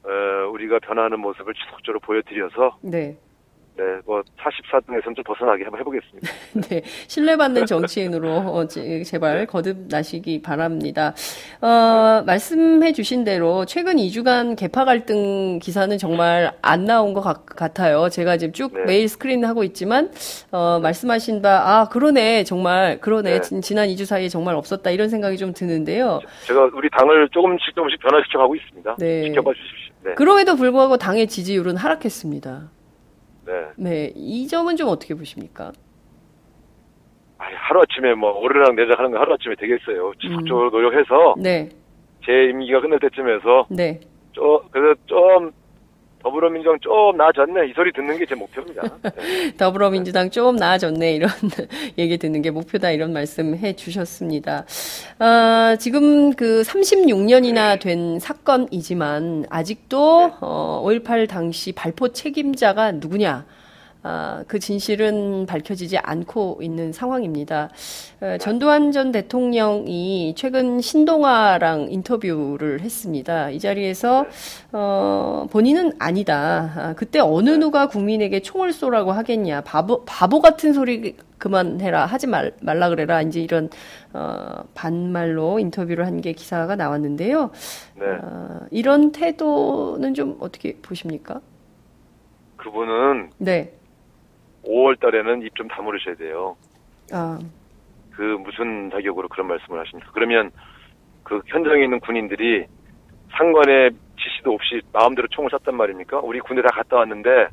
에, 0.07 0.43
우리가 0.51 0.79
변하는 0.81 1.21
모습을 1.21 1.53
지속적으로 1.55 2.01
보여드려서. 2.01 2.79
네. 2.83 3.17
네, 3.75 3.85
뭐 4.05 4.23
44등에서는 4.39 5.15
좀 5.17 5.25
벗어나게 5.25 5.65
한번 5.65 5.81
해보겠습니다. 5.81 6.29
네, 6.69 6.83
신뢰받는 7.09 7.65
정치인으로 7.67 8.29
어, 8.31 8.67
제발 8.67 9.39
네. 9.39 9.47
거듭나시기 9.47 10.43
바랍니다. 10.43 11.15
어, 11.63 12.23
말씀해주신 12.27 13.25
대로 13.25 13.65
최근 13.65 13.97
2주간 13.97 14.57
개파 14.57 14.85
갈등 14.85 15.59
기사는 15.59 15.97
정말 15.99 16.53
안 16.61 16.85
나온 16.85 17.15
것 17.15 17.23
같, 17.23 17.81
아요 17.81 18.09
제가 18.11 18.37
지금 18.37 18.53
쭉 18.53 18.73
네. 18.75 18.85
매일 18.85 19.09
스크린 19.09 19.45
하고 19.45 19.65
있지만 19.65 20.11
어, 20.51 20.79
말씀하신 20.83 21.41
바 21.41 21.63
아 21.63 21.89
그러네 21.89 22.45
정말 22.45 23.01
그러네 23.01 23.41
네. 23.41 23.61
지 23.61 23.75
난 23.75 23.89
2주 23.89 24.05
사이에 24.05 24.29
정말 24.29 24.55
없었다 24.57 24.91
이런 24.91 25.09
생각이 25.09 25.39
좀 25.39 25.55
드는데요. 25.55 26.21
제가 26.47 26.71
우리 26.75 26.91
당을 26.91 27.29
조금씩 27.31 27.75
조금씩 27.75 28.01
변화시켜 28.01 28.39
가고 28.39 28.55
있습니다. 28.55 28.97
네. 28.99 29.23
지켜봐 29.23 29.51
주십시오. 29.55 29.95
네. 30.05 30.15
그럼에도 30.15 30.57
불구하고 30.57 30.99
당의 30.99 31.27
지지율은 31.27 31.77
하락했습니다. 31.77 32.69
네. 33.47 33.53
네. 33.77 34.13
이 34.15 34.47
점은 34.47 34.77
좀 34.77 34.89
어떻게 34.89 35.15
보십니까? 35.15 35.73
아니, 37.39 37.57
하루아침에 37.57 38.15
뭐, 38.15 38.39
오르락 38.39 38.75
내리락 38.75 38.99
하는 38.99 39.11
거 39.11 39.19
하루아침에 39.19 39.57
되겠어요. 39.57 40.13
지속적으로 40.21 40.69
음. 40.69 40.73
노력해서. 40.73 41.35
네. 41.39 41.69
제 42.25 42.51
임기가 42.51 42.81
끝날 42.81 43.01
때쯤에서. 43.01 43.67
네. 43.71 44.01
좀, 44.33 44.61
그래서 44.71 44.95
좀, 45.07 45.51
더불어민주당 46.23 46.79
좀 46.81 47.17
나아졌네 47.17 47.69
이 47.69 47.73
소리 47.75 47.93
듣는 47.93 48.19
게 48.19 48.27
제 48.27 48.35
목표입니다. 48.35 48.83
네. 49.03 49.57
더불어민주당 49.57 50.31
좀 50.31 50.57
나아졌네 50.57 51.15
이런 51.15 51.31
얘기 51.99 52.17
듣는 52.19 52.41
게 52.43 52.51
목표다 52.51 52.91
이런 52.91 53.13
말씀 53.13 53.57
해 53.57 53.75
주셨습니다. 53.75 54.65
아, 55.19 55.77
지금 55.79 56.33
그 56.35 56.63
36년이나 56.63 57.81
된 57.81 58.19
사건이지만 58.19 59.47
아직도 59.51 60.27
네. 60.29 60.35
어, 60.41 60.83
5.18 60.87 61.29
당시 61.29 61.73
발포 61.73 62.09
책임자가 62.13 62.93
누구냐? 62.93 63.45
아, 64.05 64.43
그 64.49 64.59
진실은 64.59 65.47
밝혀지지 65.47 65.99
않고 65.99 66.59
있는 66.61 66.93
상황입니다. 66.93 67.71
어, 68.21 68.37
전두환 68.41 68.91
전 68.91 69.13
대통령이 69.13 70.35
최근 70.37 70.81
신동아랑 70.81 71.89
인터뷰를 71.91 72.81
했습니다. 72.81 73.51
이 73.51 73.61
자리에서 73.61 74.27
어, 74.73 75.47
본인은 75.51 75.93
아니다. 76.01 76.73
아, 76.77 76.95
그때 76.97 77.21
어느 77.21 77.51
누가 77.51 77.87
국민에게 77.89 78.41
총을 78.41 78.73
쏘라고 78.73 79.13
하겠냐. 79.13 79.61
바보 79.61 80.05
바보 80.05 80.41
같은 80.41 80.73
소리 80.73 81.17
그만해라. 81.39 82.07
하지 82.07 82.27
말, 82.27 82.53
말라 82.61 82.89
그래라. 82.89 83.23
이제 83.23 83.41
이런 83.41 83.69
어, 84.13 84.65
반말로 84.75 85.59
인터뷰를 85.61 86.07
한 86.07 86.21
게 86.23 86.33
기사가 86.33 86.77
나왔는데요. 86.77 87.51
네. 87.99 88.05
어, 88.23 88.61
이런 88.71 89.11
태도는 89.13 90.15
좀 90.15 90.37
어떻게 90.41 90.77
보십니까? 90.83 91.41
그분은 92.57 93.31
네. 93.39 93.73
5월 94.65 94.99
달에는 95.01 95.43
입 95.43 95.55
좀 95.55 95.69
다물으셔야 95.69 96.15
돼요. 96.17 96.57
아. 97.13 97.39
그 98.13 98.23
무슨 98.23 98.91
자격으로 98.91 99.29
그런 99.29 99.47
말씀을 99.49 99.81
하십니까? 99.81 100.11
그러면 100.13 100.51
그 101.23 101.41
현장에 101.47 101.85
있는 101.85 102.01
군인들이 102.01 102.67
상관의 103.37 103.91
지시도 104.19 104.53
없이 104.53 104.81
마음대로 104.93 105.27
총을 105.29 105.51
쐈단 105.51 105.75
말입니까? 105.75 106.21
우리 106.21 106.41
군대 106.41 106.63
다 106.63 106.69
갔다 106.73 106.97
왔는데 106.99 107.49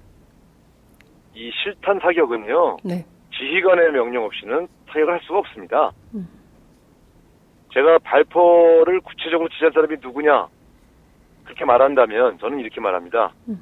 이 1.36 1.52
실탄 1.64 2.00
사격은요. 2.00 2.78
네. 2.84 3.06
지휘관의 3.38 3.92
명령 3.92 4.26
없이는 4.26 4.68
사격을 4.88 5.14
할 5.14 5.20
수가 5.22 5.40
없습니다. 5.40 5.92
음. 6.14 6.28
제가 7.74 8.00
발포를 8.00 9.00
구체적으로 9.02 9.48
지시한 9.50 9.72
사람이 9.72 9.98
누구냐 10.02 10.48
그렇게 11.46 11.64
말한다면 11.66 12.40
저는 12.40 12.60
이렇게 12.60 12.82
말합니다. 12.82 13.32
음. 13.48 13.62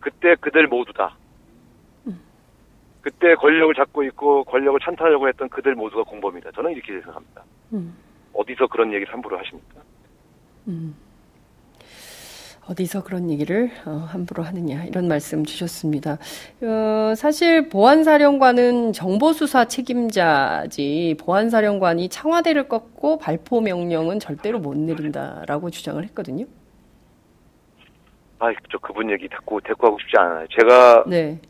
그때 0.00 0.34
그들 0.40 0.66
모두다. 0.66 1.16
그때 3.06 3.36
권력을 3.36 3.72
잡고 3.72 4.02
있고 4.02 4.42
권력을 4.42 4.80
찬탈하려고 4.80 5.28
했던 5.28 5.48
그들 5.48 5.76
모두가 5.76 6.02
공범이다. 6.02 6.50
저는 6.50 6.72
이렇게 6.72 6.94
생각합니다. 6.94 7.44
음. 7.72 7.96
어디서 8.32 8.66
그런 8.66 8.92
얘기를 8.92 9.12
함부로 9.12 9.38
하십니까? 9.38 9.80
음. 10.66 10.96
어디서 12.68 13.04
그런 13.04 13.30
얘기를 13.30 13.70
어, 13.86 14.08
함부로 14.08 14.42
하느냐 14.42 14.82
이런 14.86 15.06
말씀 15.06 15.44
주셨습니다. 15.44 16.18
어, 16.62 17.14
사실 17.14 17.68
보안사령관은 17.68 18.92
정보수사 18.92 19.66
책임자지 19.66 21.16
보안사령관이 21.20 22.08
청와대를 22.08 22.66
꺾고 22.66 23.18
발포 23.18 23.60
명령은 23.60 24.18
절대로 24.18 24.58
못 24.58 24.76
내린다라고 24.76 25.70
주장을 25.70 26.02
했거든요. 26.02 26.44
아, 28.40 28.52
저 28.68 28.78
그분 28.78 29.12
얘기 29.12 29.28
듣고 29.28 29.60
대꾸하고 29.60 29.96
싶지 30.00 30.16
않아요. 30.18 30.48
제가 30.58 31.04
네. 31.06 31.40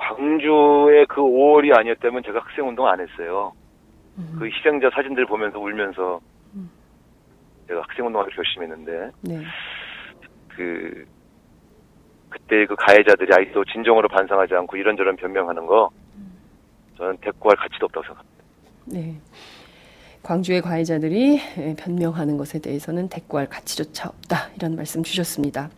광주의 0.00 1.06
그 1.06 1.20
5월이 1.20 1.76
아니었다면 1.76 2.22
제가 2.24 2.40
학생 2.40 2.66
운동 2.66 2.86
안 2.86 3.00
했어요. 3.00 3.52
음. 4.18 4.36
그 4.38 4.46
희생자 4.46 4.90
사진들 4.94 5.26
보면서 5.26 5.58
울면서 5.58 6.20
음. 6.54 6.70
제가 7.68 7.82
학생 7.82 8.06
운동을 8.06 8.26
결심했는데 8.30 9.10
네. 9.22 9.42
그 10.48 11.04
그때 12.30 12.64
그 12.66 12.74
가해자들이 12.76 13.32
아직도 13.32 13.64
진정으로 13.66 14.08
반성하지 14.08 14.54
않고 14.54 14.76
이런저런 14.76 15.16
변명하는 15.16 15.66
거 15.66 15.90
저는 16.96 17.16
대꾸할 17.18 17.56
가치도 17.56 17.86
없다고 17.86 18.06
생각합니다. 18.06 18.44
네. 18.86 19.20
광주의 20.22 20.60
가해자들이 20.60 21.40
변명하는 21.78 22.36
것에 22.36 22.60
대해서는 22.60 23.08
대꾸할 23.08 23.48
가치조차 23.48 24.08
없다 24.08 24.50
이런 24.56 24.76
말씀 24.76 25.02
주셨습니다. 25.02 25.70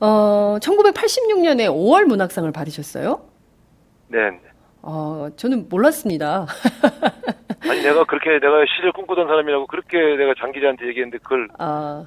어, 0.00 0.58
1986년에 0.60 1.68
5월 1.68 2.04
문학상을 2.04 2.50
받으셨어요? 2.52 3.20
네. 4.08 4.18
어, 4.82 5.28
저는 5.36 5.68
몰랐습니다. 5.68 6.46
아니, 7.68 7.82
내가 7.82 8.04
그렇게 8.04 8.30
내가 8.40 8.64
시를 8.76 8.92
꿈꾸던 8.92 9.26
사람이라고 9.26 9.66
그렇게 9.66 9.98
내가 10.16 10.34
장 10.38 10.52
기자한테 10.52 10.86
얘기했는데 10.88 11.18
그걸 11.18 11.48
아, 11.58 12.04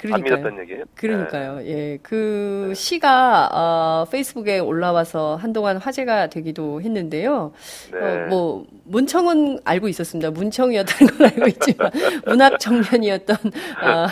그러니까요. 0.00 0.34
안 0.34 0.42
믿었던 0.42 0.62
얘기예요? 0.62 0.84
그러니까요. 0.94 1.56
네. 1.56 1.68
예. 1.68 1.98
그 2.02 2.66
네. 2.68 2.74
시가 2.74 3.50
어, 3.52 4.06
페이스북에 4.10 4.58
올라와서 4.58 5.36
한동안 5.36 5.76
화제가 5.76 6.28
되기도 6.28 6.80
했는데요. 6.80 7.52
네. 7.92 7.98
어, 7.98 8.26
뭐 8.28 8.66
문청은 8.84 9.60
알고 9.64 9.88
있었습니다. 9.88 10.30
문청이었다는 10.30 11.18
걸 11.18 11.26
알고 11.34 11.46
있지만 11.48 11.90
문학 12.26 12.58
청년이었던 12.58 13.36
어, 13.36 14.06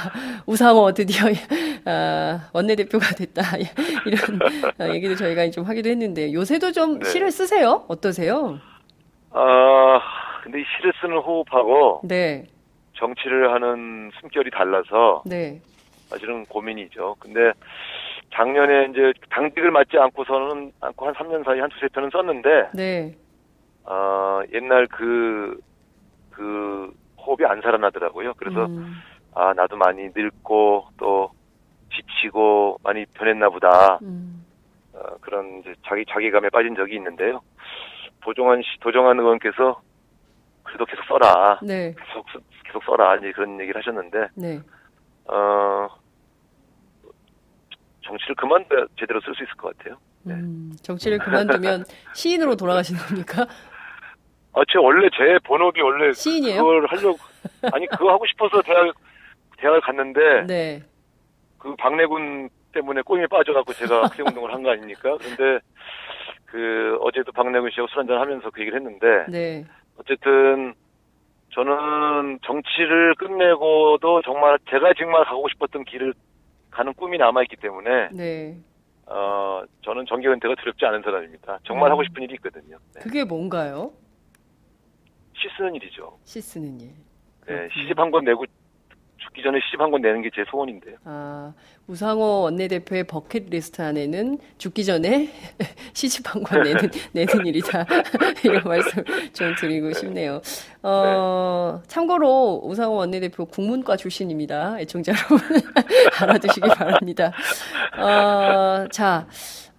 우상호 0.46 0.92
드디어 0.92 1.26
어, 1.86 2.40
원내대표가 2.52 3.14
됐다 3.14 3.42
이런 4.06 4.38
어, 4.78 4.94
얘기도 4.94 5.16
저희가 5.16 5.48
좀 5.50 5.64
하기도 5.64 5.88
했는데 5.88 6.32
요새도 6.32 6.72
좀 6.72 6.98
네. 6.98 7.08
시를 7.08 7.30
쓰세요? 7.30 7.84
어떠세요? 7.88 8.58
아 9.30 10.00
근데 10.42 10.60
이 10.60 10.64
시를 10.76 10.92
쓰는 11.00 11.16
호흡하고 11.18 12.02
네. 12.04 12.44
정치를 12.98 13.52
하는 13.52 14.10
숨결이 14.20 14.50
달라서 14.50 15.22
네. 15.24 15.60
사실은 16.08 16.44
고민이죠. 16.46 17.16
근데 17.18 17.52
작년에 18.32 18.88
이제 18.90 19.12
당직을 19.30 19.70
맡지 19.70 19.98
않고서는 19.98 20.72
않고 20.80 21.06
한 21.06 21.14
3년 21.14 21.44
사이 21.44 21.60
한 21.60 21.68
두세 21.70 21.88
편은 21.88 22.10
썼는데 22.10 22.70
네. 22.74 23.14
어, 23.84 24.40
옛날 24.52 24.86
그, 24.88 25.58
그 26.30 26.92
호흡이 27.18 27.46
안 27.46 27.60
살아나더라고요. 27.60 28.34
그래서 28.34 28.66
음. 28.66 28.96
아, 29.34 29.52
나도 29.54 29.76
많이 29.76 30.08
늙고 30.14 30.88
또 30.98 31.30
지치고 31.94 32.78
많이 32.82 33.06
변했나 33.14 33.48
보다. 33.48 33.98
음. 34.02 34.44
어, 34.92 35.00
그런 35.20 35.60
이제 35.60 35.74
자기 35.86 36.04
자기감에 36.06 36.50
빠진 36.50 36.74
적이 36.74 36.96
있는데요. 36.96 37.40
도종환 38.20 38.62
씨, 38.62 38.68
도종환 38.80 39.18
의원께서 39.18 39.80
그래도 40.64 40.84
계속 40.84 41.04
써라. 41.06 41.58
네. 41.62 41.94
계속 41.94 42.26
계속 42.64 42.84
써라. 42.84 43.16
이제 43.16 43.32
그런 43.32 43.58
얘기를 43.60 43.80
하셨는데. 43.80 44.28
네. 44.34 44.60
어, 45.28 45.88
정치를 48.04 48.34
그만둬야 48.36 48.86
제대로 48.98 49.20
쓸 49.20 49.34
수 49.34 49.42
있을 49.44 49.54
것 49.56 49.76
같아요. 49.76 49.96
네. 50.22 50.34
음, 50.34 50.72
정치를 50.82 51.18
그만두면 51.18 51.84
시인으로 52.14 52.56
돌아가시는 52.56 53.00
겁니까? 53.00 53.46
아, 54.54 54.60
제 54.72 54.78
원래 54.78 55.08
제 55.16 55.38
본업이 55.44 55.80
원래 55.80 56.12
시인이에요? 56.12 56.62
그걸 56.62 56.86
하려고 56.86 57.18
아니 57.72 57.86
그거 57.86 58.10
하고 58.10 58.26
싶어서 58.26 58.62
대학 58.62 58.94
대학을 59.58 59.80
갔는데 59.82 60.46
네. 60.46 60.82
그 61.58 61.74
박래군 61.76 62.48
때문에 62.72 63.02
꼬임에 63.02 63.26
빠져갖고 63.26 63.72
제가 63.74 64.02
학생 64.08 64.26
운동을 64.26 64.52
한 64.52 64.62
거 64.62 64.70
아닙니까? 64.70 65.16
근데 65.18 65.60
그 66.46 66.96
어제도 67.00 67.30
박래군 67.32 67.70
씨하고 67.70 67.88
술 67.88 68.00
한잔 68.00 68.20
하면서 68.20 68.50
그 68.50 68.60
얘기를 68.62 68.78
했는데 68.78 69.26
네. 69.28 69.64
어쨌든 69.98 70.74
저는 71.50 72.38
정치를 72.44 73.14
끝내고도 73.16 74.22
정말 74.22 74.58
제가 74.70 74.92
정말 74.98 75.24
가고 75.24 75.48
싶었던 75.48 75.84
길을 75.84 76.14
가는 76.70 76.92
꿈이 76.94 77.18
남아있기 77.18 77.56
때문에 77.56 78.10
네. 78.12 78.56
어, 79.06 79.62
저는 79.82 80.04
정계 80.06 80.28
은퇴가 80.28 80.54
두렵지 80.56 80.84
않은 80.84 81.02
사람입니다. 81.02 81.58
정말 81.64 81.88
음. 81.90 81.92
하고 81.92 82.04
싶은 82.04 82.22
일이 82.22 82.34
있거든요. 82.34 82.76
네. 82.94 83.00
그게 83.00 83.24
뭔가요? 83.24 83.92
시 85.34 85.48
쓰는 85.56 85.74
일이죠. 85.76 86.18
시 86.24 86.40
쓰는 86.40 86.78
일. 86.80 86.90
네, 87.46 87.68
시집 87.72 87.98
한 87.98 88.10
권 88.10 88.24
내고 88.24 88.44
죽기 89.16 89.42
전에 89.42 89.58
시집 89.64 89.80
한 89.80 89.90
권 89.90 90.02
내는 90.02 90.20
게 90.22 90.28
제 90.34 90.44
소원인데요. 90.50 90.96
아, 91.04 91.54
우상호 91.88 92.42
원내대표의 92.42 93.04
버킷리스트 93.04 93.80
안에는 93.80 94.38
죽기 94.58 94.84
전에 94.84 95.30
시집 95.94 96.34
한 96.34 96.42
권 96.42 96.62
내는, 96.62 96.90
내는 97.12 97.46
일이다. 97.46 97.86
이런 98.44 98.62
말씀 98.64 99.02
좀 99.32 99.54
드리고 99.58 99.92
싶네요. 99.94 100.40
어, 100.82 101.80
네. 101.82 101.88
참고로 101.88 102.60
우상호 102.64 102.94
원내대표 102.94 103.46
국문과 103.46 103.96
출신입니다. 103.96 104.78
애청자 104.80 105.12
여러분 105.12 105.38
알아두시기 106.20 106.68
바랍니다. 106.68 107.32
어, 107.96 108.86
자, 108.92 109.26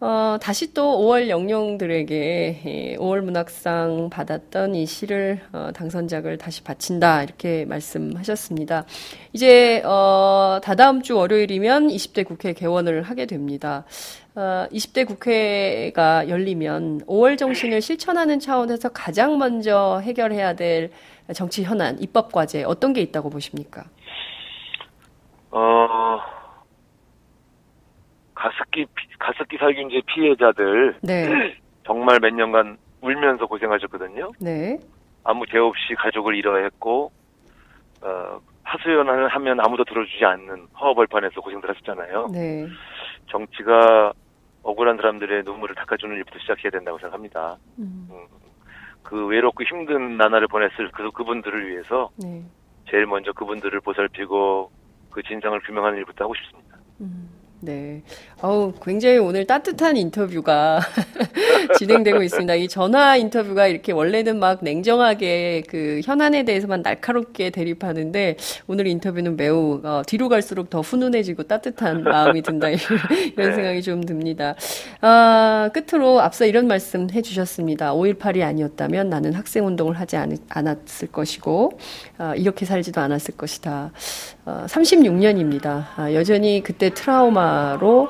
어, 0.01 0.37
다시 0.41 0.73
또 0.73 0.97
5월 0.99 1.27
영령들에게 1.27 2.95
5월 2.99 3.19
문학상 3.19 4.09
받았던 4.09 4.75
이 4.75 4.85
시를 4.85 5.41
어, 5.51 5.71
당선작을 5.75 6.37
다시 6.37 6.63
바친다 6.63 7.21
이렇게 7.21 7.65
말씀하셨습니다. 7.65 8.85
이제 9.33 9.81
어, 9.83 10.59
다다음 10.63 11.01
주 11.01 11.17
월요일이면 11.17 11.89
20대 11.99 12.25
국회 12.25 12.53
개원을 12.53 13.03
하게 13.03 13.25
됩니다. 13.25 13.83
어, 14.35 14.67
20대 14.71 15.05
국회가 15.05 16.27
열리면 16.29 17.01
5월 17.01 17.37
정신을 17.37 17.81
실천하는 17.81 18.39
차원에서 18.39 18.89
가장 18.89 19.37
먼저 19.37 19.99
해결해야 20.03 20.55
될 20.55 20.91
정치 21.33 21.63
현안, 21.63 21.99
입법 21.99 22.31
과제 22.31 22.63
어떤 22.63 22.93
게 22.93 23.01
있다고 23.01 23.29
보십니까? 23.29 23.83
어, 25.51 26.19
가습기 28.33 28.85
가습기 29.19 29.57
살균제 29.57 30.01
피해자들 30.07 30.95
네. 31.01 31.57
정말 31.85 32.19
몇 32.19 32.33
년간 32.33 32.77
울면서 33.01 33.45
고생하셨거든요. 33.47 34.31
네. 34.39 34.77
아무 35.23 35.45
대 35.45 35.57
없이 35.57 35.93
가족을 35.97 36.35
잃어했고 36.35 37.11
어, 38.01 38.39
하소연을 38.69 39.27
하면 39.29 39.59
아무도 39.59 39.83
들어주지 39.83 40.23
않는 40.23 40.67
허허벌판에서 40.79 41.41
고생들 41.41 41.69
하셨잖아요. 41.69 42.27
네. 42.31 42.67
정치가 43.27 44.13
억울한 44.61 44.97
사람들의 44.97 45.43
눈물을 45.43 45.75
닦아주는 45.75 46.15
일부터 46.15 46.37
시작해야 46.39 46.69
된다고 46.69 46.99
생각합니다. 46.99 47.57
음. 47.79 48.07
음. 48.11 48.27
그 49.01 49.25
외롭고 49.25 49.63
힘든 49.63 50.17
나날을 50.17 50.47
보냈을 50.47 50.91
그 50.91 51.09
그분들을 51.11 51.67
위해서 51.67 52.09
네. 52.17 52.43
제일 52.89 53.07
먼저 53.07 53.31
그분들을 53.31 53.79
보살피고 53.81 54.71
그 55.09 55.23
진상을 55.23 55.59
규명하는 55.61 55.97
일부터 55.97 56.25
하고 56.25 56.35
싶습니다. 56.35 56.77
음. 57.01 57.29
네. 57.61 58.03
어우, 58.41 58.71
굉장히 58.81 59.17
오늘 59.17 59.45
따뜻한 59.45 59.97
인터뷰가 59.97 60.79
진행되고 61.77 62.23
있습니다. 62.23 62.55
이 62.55 62.69
전화 62.69 63.17
인터뷰가 63.17 63.67
이렇게 63.67 63.91
원래는 63.91 64.39
막 64.39 64.63
냉정하게 64.63 65.63
그 65.67 65.99
현안에 66.05 66.43
대해서만 66.43 66.81
날카롭게 66.81 67.49
대립하는데 67.49 68.37
오늘 68.67 68.87
인터뷰는 68.87 69.35
매우 69.35 69.81
어, 69.83 70.03
뒤로 70.07 70.29
갈수록 70.29 70.69
더 70.69 70.79
훈훈해지고 70.79 71.43
따뜻한 71.43 72.03
마음이 72.07 72.41
든다 72.43 72.69
이런 72.69 72.79
네. 73.35 73.53
생각이 73.53 73.81
좀 73.81 74.05
듭니다. 74.05 74.55
아, 75.01 75.69
끝으로 75.73 76.21
앞서 76.21 76.45
이런 76.45 76.67
말씀 76.67 77.09
해주셨습니다. 77.09 77.93
5.18이 77.93 78.41
아니었다면 78.41 79.09
나는 79.09 79.33
학생 79.33 79.65
운동을 79.67 79.99
하지 79.99 80.15
않, 80.15 80.37
않았을 80.47 81.09
것이고 81.11 81.77
아, 82.19 82.35
이렇게 82.35 82.65
살지도 82.65 83.01
않았을 83.01 83.35
것이다. 83.35 83.91
아, 84.49 84.65
36년입니다. 84.65 85.85
아, 85.95 86.13
여전히 86.13 86.63
그때 86.63 86.89
트라우마 86.89 87.77
트라우마로 87.77 88.09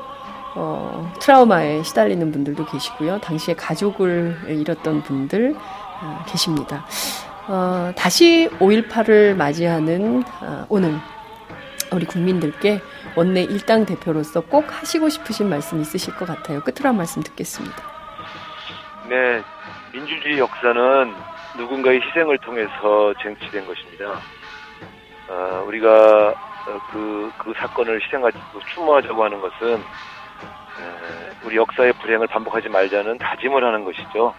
어, 0.56 1.14
트라우마에 1.20 1.84
시달리는 1.84 2.32
분들도 2.32 2.66
계시고요. 2.66 3.20
당시에 3.20 3.56
가족을 3.56 4.38
잃었던 4.48 5.04
분들 5.04 5.56
어, 6.02 6.26
계십니다. 6.28 6.86
어, 7.48 7.92
다시 7.96 8.50
5.18을 8.60 9.36
맞이하는 9.36 10.24
어, 10.42 10.66
오늘 10.70 10.96
우리 11.92 12.06
국민들께 12.06 12.82
원내 13.16 13.44
일당 13.44 13.86
대표로서 13.86 14.42
꼭 14.42 14.66
하시고 14.70 15.10
싶으신 15.10 15.50
말씀 15.50 15.82
있으실 15.82 16.16
것 16.16 16.26
같아요. 16.26 16.62
끝으로 16.62 16.90
한 16.90 16.98
말씀 16.98 17.22
듣겠습니다. 17.22 17.76
네, 19.10 19.42
민주주의 19.92 20.38
역사는 20.38 21.14
누군가의 21.58 22.00
희생을 22.02 22.38
통해서 22.40 23.14
쟁취된 23.22 23.66
것입니다. 23.66 24.22
어, 25.30 25.64
우리가 25.68 26.36
어, 26.68 26.80
그, 26.88 27.32
그 27.38 27.54
사건을 27.58 28.02
희생하고 28.04 28.62
추모하자고 28.74 29.24
하는 29.26 29.40
것은 29.42 29.88
우리 31.42 31.58
역사의 31.58 31.94
불행을 31.96 32.28
반복하지 32.28 32.70
말자는 32.70 33.20
다짐을 33.20 33.64
하는 33.64 33.84
것이죠. 33.86 34.36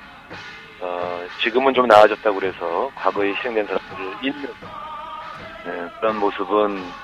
어, 0.81 1.27
지금은 1.43 1.75
좀 1.75 1.87
나아졌다고 1.89 2.37
그래서 2.41 2.91
과거에 2.97 3.31
희생된 3.31 3.67
사람들을 3.67 4.17
잊는 4.23 4.55
네, 5.65 5.89
그런 6.01 6.17
모습은 6.19 6.95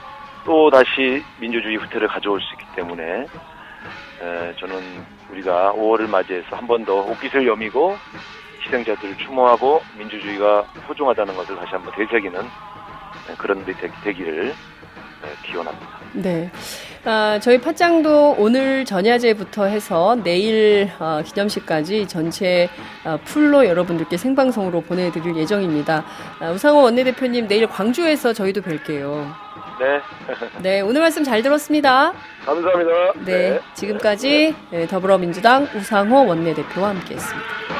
또 0.44 0.70
다시 0.70 1.24
민주주의 1.36 1.76
후퇴를 1.76 2.08
가져올 2.08 2.40
수 2.42 2.54
있기 2.54 2.66
때문에 2.76 3.28
에, 4.20 4.54
저는 4.56 5.06
우리가 5.28 5.72
5월을 5.74 6.08
맞이해서 6.08 6.56
한 6.56 6.66
번 6.68 6.84
더 6.86 6.94
옷깃을 7.02 7.46
여미고 7.46 8.02
희생자들을 8.66 9.16
추모하고 9.18 9.86
민주주의가 9.92 10.66
소중하다는 10.86 11.36
것을 11.36 11.56
다시 11.56 11.72
한번 11.74 11.92
되새기는 11.94 12.52
그런 13.38 13.64
데 13.64 13.72
되기를 14.04 14.54
네, 15.22 15.28
기원합니다. 15.50 15.88
네. 16.12 16.50
아, 17.04 17.38
저희 17.40 17.60
팟짱도 17.60 18.36
오늘 18.38 18.84
전야제부터 18.84 19.66
해서 19.66 20.16
내일 20.24 20.90
어, 20.98 21.22
기념식까지 21.24 22.08
전체 22.08 22.68
어, 23.04 23.18
풀로 23.24 23.66
여러분들께 23.66 24.16
생방송으로 24.16 24.80
보내드릴 24.80 25.36
예정입니다. 25.36 26.04
아, 26.40 26.50
우상호 26.50 26.82
원내대표님 26.82 27.46
내일 27.48 27.68
광주에서 27.68 28.32
저희도 28.32 28.62
뵐게요. 28.62 29.32
네. 29.78 30.00
네, 30.62 30.80
오늘 30.80 31.00
말씀 31.00 31.22
잘 31.22 31.42
들었습니다. 31.42 32.12
감사합니다. 32.44 33.12
네, 33.24 33.50
네. 33.50 33.60
지금까지 33.74 34.54
네, 34.70 34.86
더불어민주당 34.86 35.68
우상호 35.74 36.26
원내대표와 36.26 36.88
함께했습니다. 36.88 37.75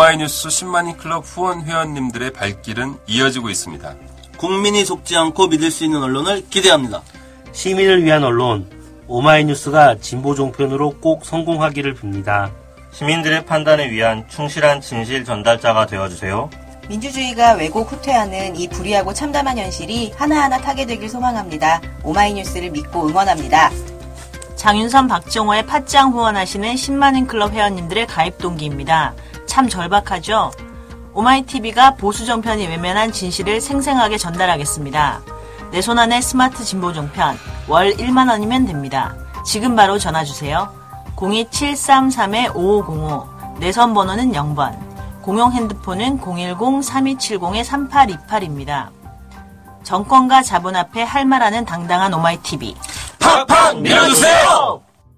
오마이뉴스 0.00 0.48
10만인 0.48 0.96
클럽 0.96 1.24
후원 1.26 1.60
회원님들의 1.60 2.32
발길은 2.32 2.96
이어지고 3.06 3.50
있습니다. 3.50 3.94
국민이 4.38 4.82
속지 4.82 5.14
않고 5.14 5.48
믿을 5.48 5.70
수 5.70 5.84
있는 5.84 6.02
언론을 6.02 6.48
기대합니다. 6.48 7.02
시민을 7.52 8.02
위한 8.02 8.24
언론 8.24 8.66
오마이뉴스가 9.08 9.96
진보 10.00 10.34
종편으로 10.34 11.00
꼭 11.00 11.26
성공하기를 11.26 11.96
빕니다. 11.96 12.50
시민들의 12.92 13.44
판단에 13.44 13.90
위한 13.90 14.26
충실한 14.30 14.80
진실 14.80 15.22
전달자가 15.22 15.84
되어주세요. 15.84 16.48
민주주의가 16.88 17.52
왜곡 17.52 17.92
후퇴하는 17.92 18.56
이 18.56 18.68
불의하고 18.68 19.12
참담한 19.12 19.58
현실이 19.58 20.14
하나하나 20.16 20.56
타개되길 20.62 21.10
소망합니다. 21.10 21.82
오마이뉴스를 22.04 22.70
믿고 22.70 23.06
응원합니다. 23.06 23.70
장윤선 24.56 25.08
박정호의 25.08 25.66
팟짱 25.66 26.12
후원하시는 26.12 26.74
10만인 26.74 27.26
클럽 27.26 27.52
회원님들의 27.52 28.06
가입 28.06 28.38
동기입니다. 28.38 29.14
참 29.50 29.68
절박하죠? 29.68 30.50
오마이TV가 31.12 31.96
보수 31.96 32.24
종편이 32.24 32.68
외면한 32.68 33.10
진실을 33.10 33.60
생생하게 33.60 34.16
전달하겠습니다. 34.16 35.20
내 35.72 35.82
손 35.82 35.98
안에 35.98 36.20
스마트 36.20 36.62
진보 36.64 36.92
종편 36.92 37.36
월 37.66 37.92
1만원이면 37.94 38.68
됩니다. 38.68 39.16
지금 39.44 39.74
바로 39.74 39.98
전화주세요. 39.98 40.72
02733-5505 41.16 43.58
내선 43.58 43.92
번호는 43.92 44.30
0번 44.32 44.78
공용 45.20 45.50
핸드폰은 45.52 46.20
010-3270-3828입니다. 46.20 48.90
정권과 49.82 50.44
자본 50.44 50.76
앞에 50.76 51.02
할 51.02 51.26
말하는 51.26 51.64
당당한 51.64 52.14
오마이TV 52.14 52.76
팍팍 53.18 53.80
밀어주세요! 53.80 54.80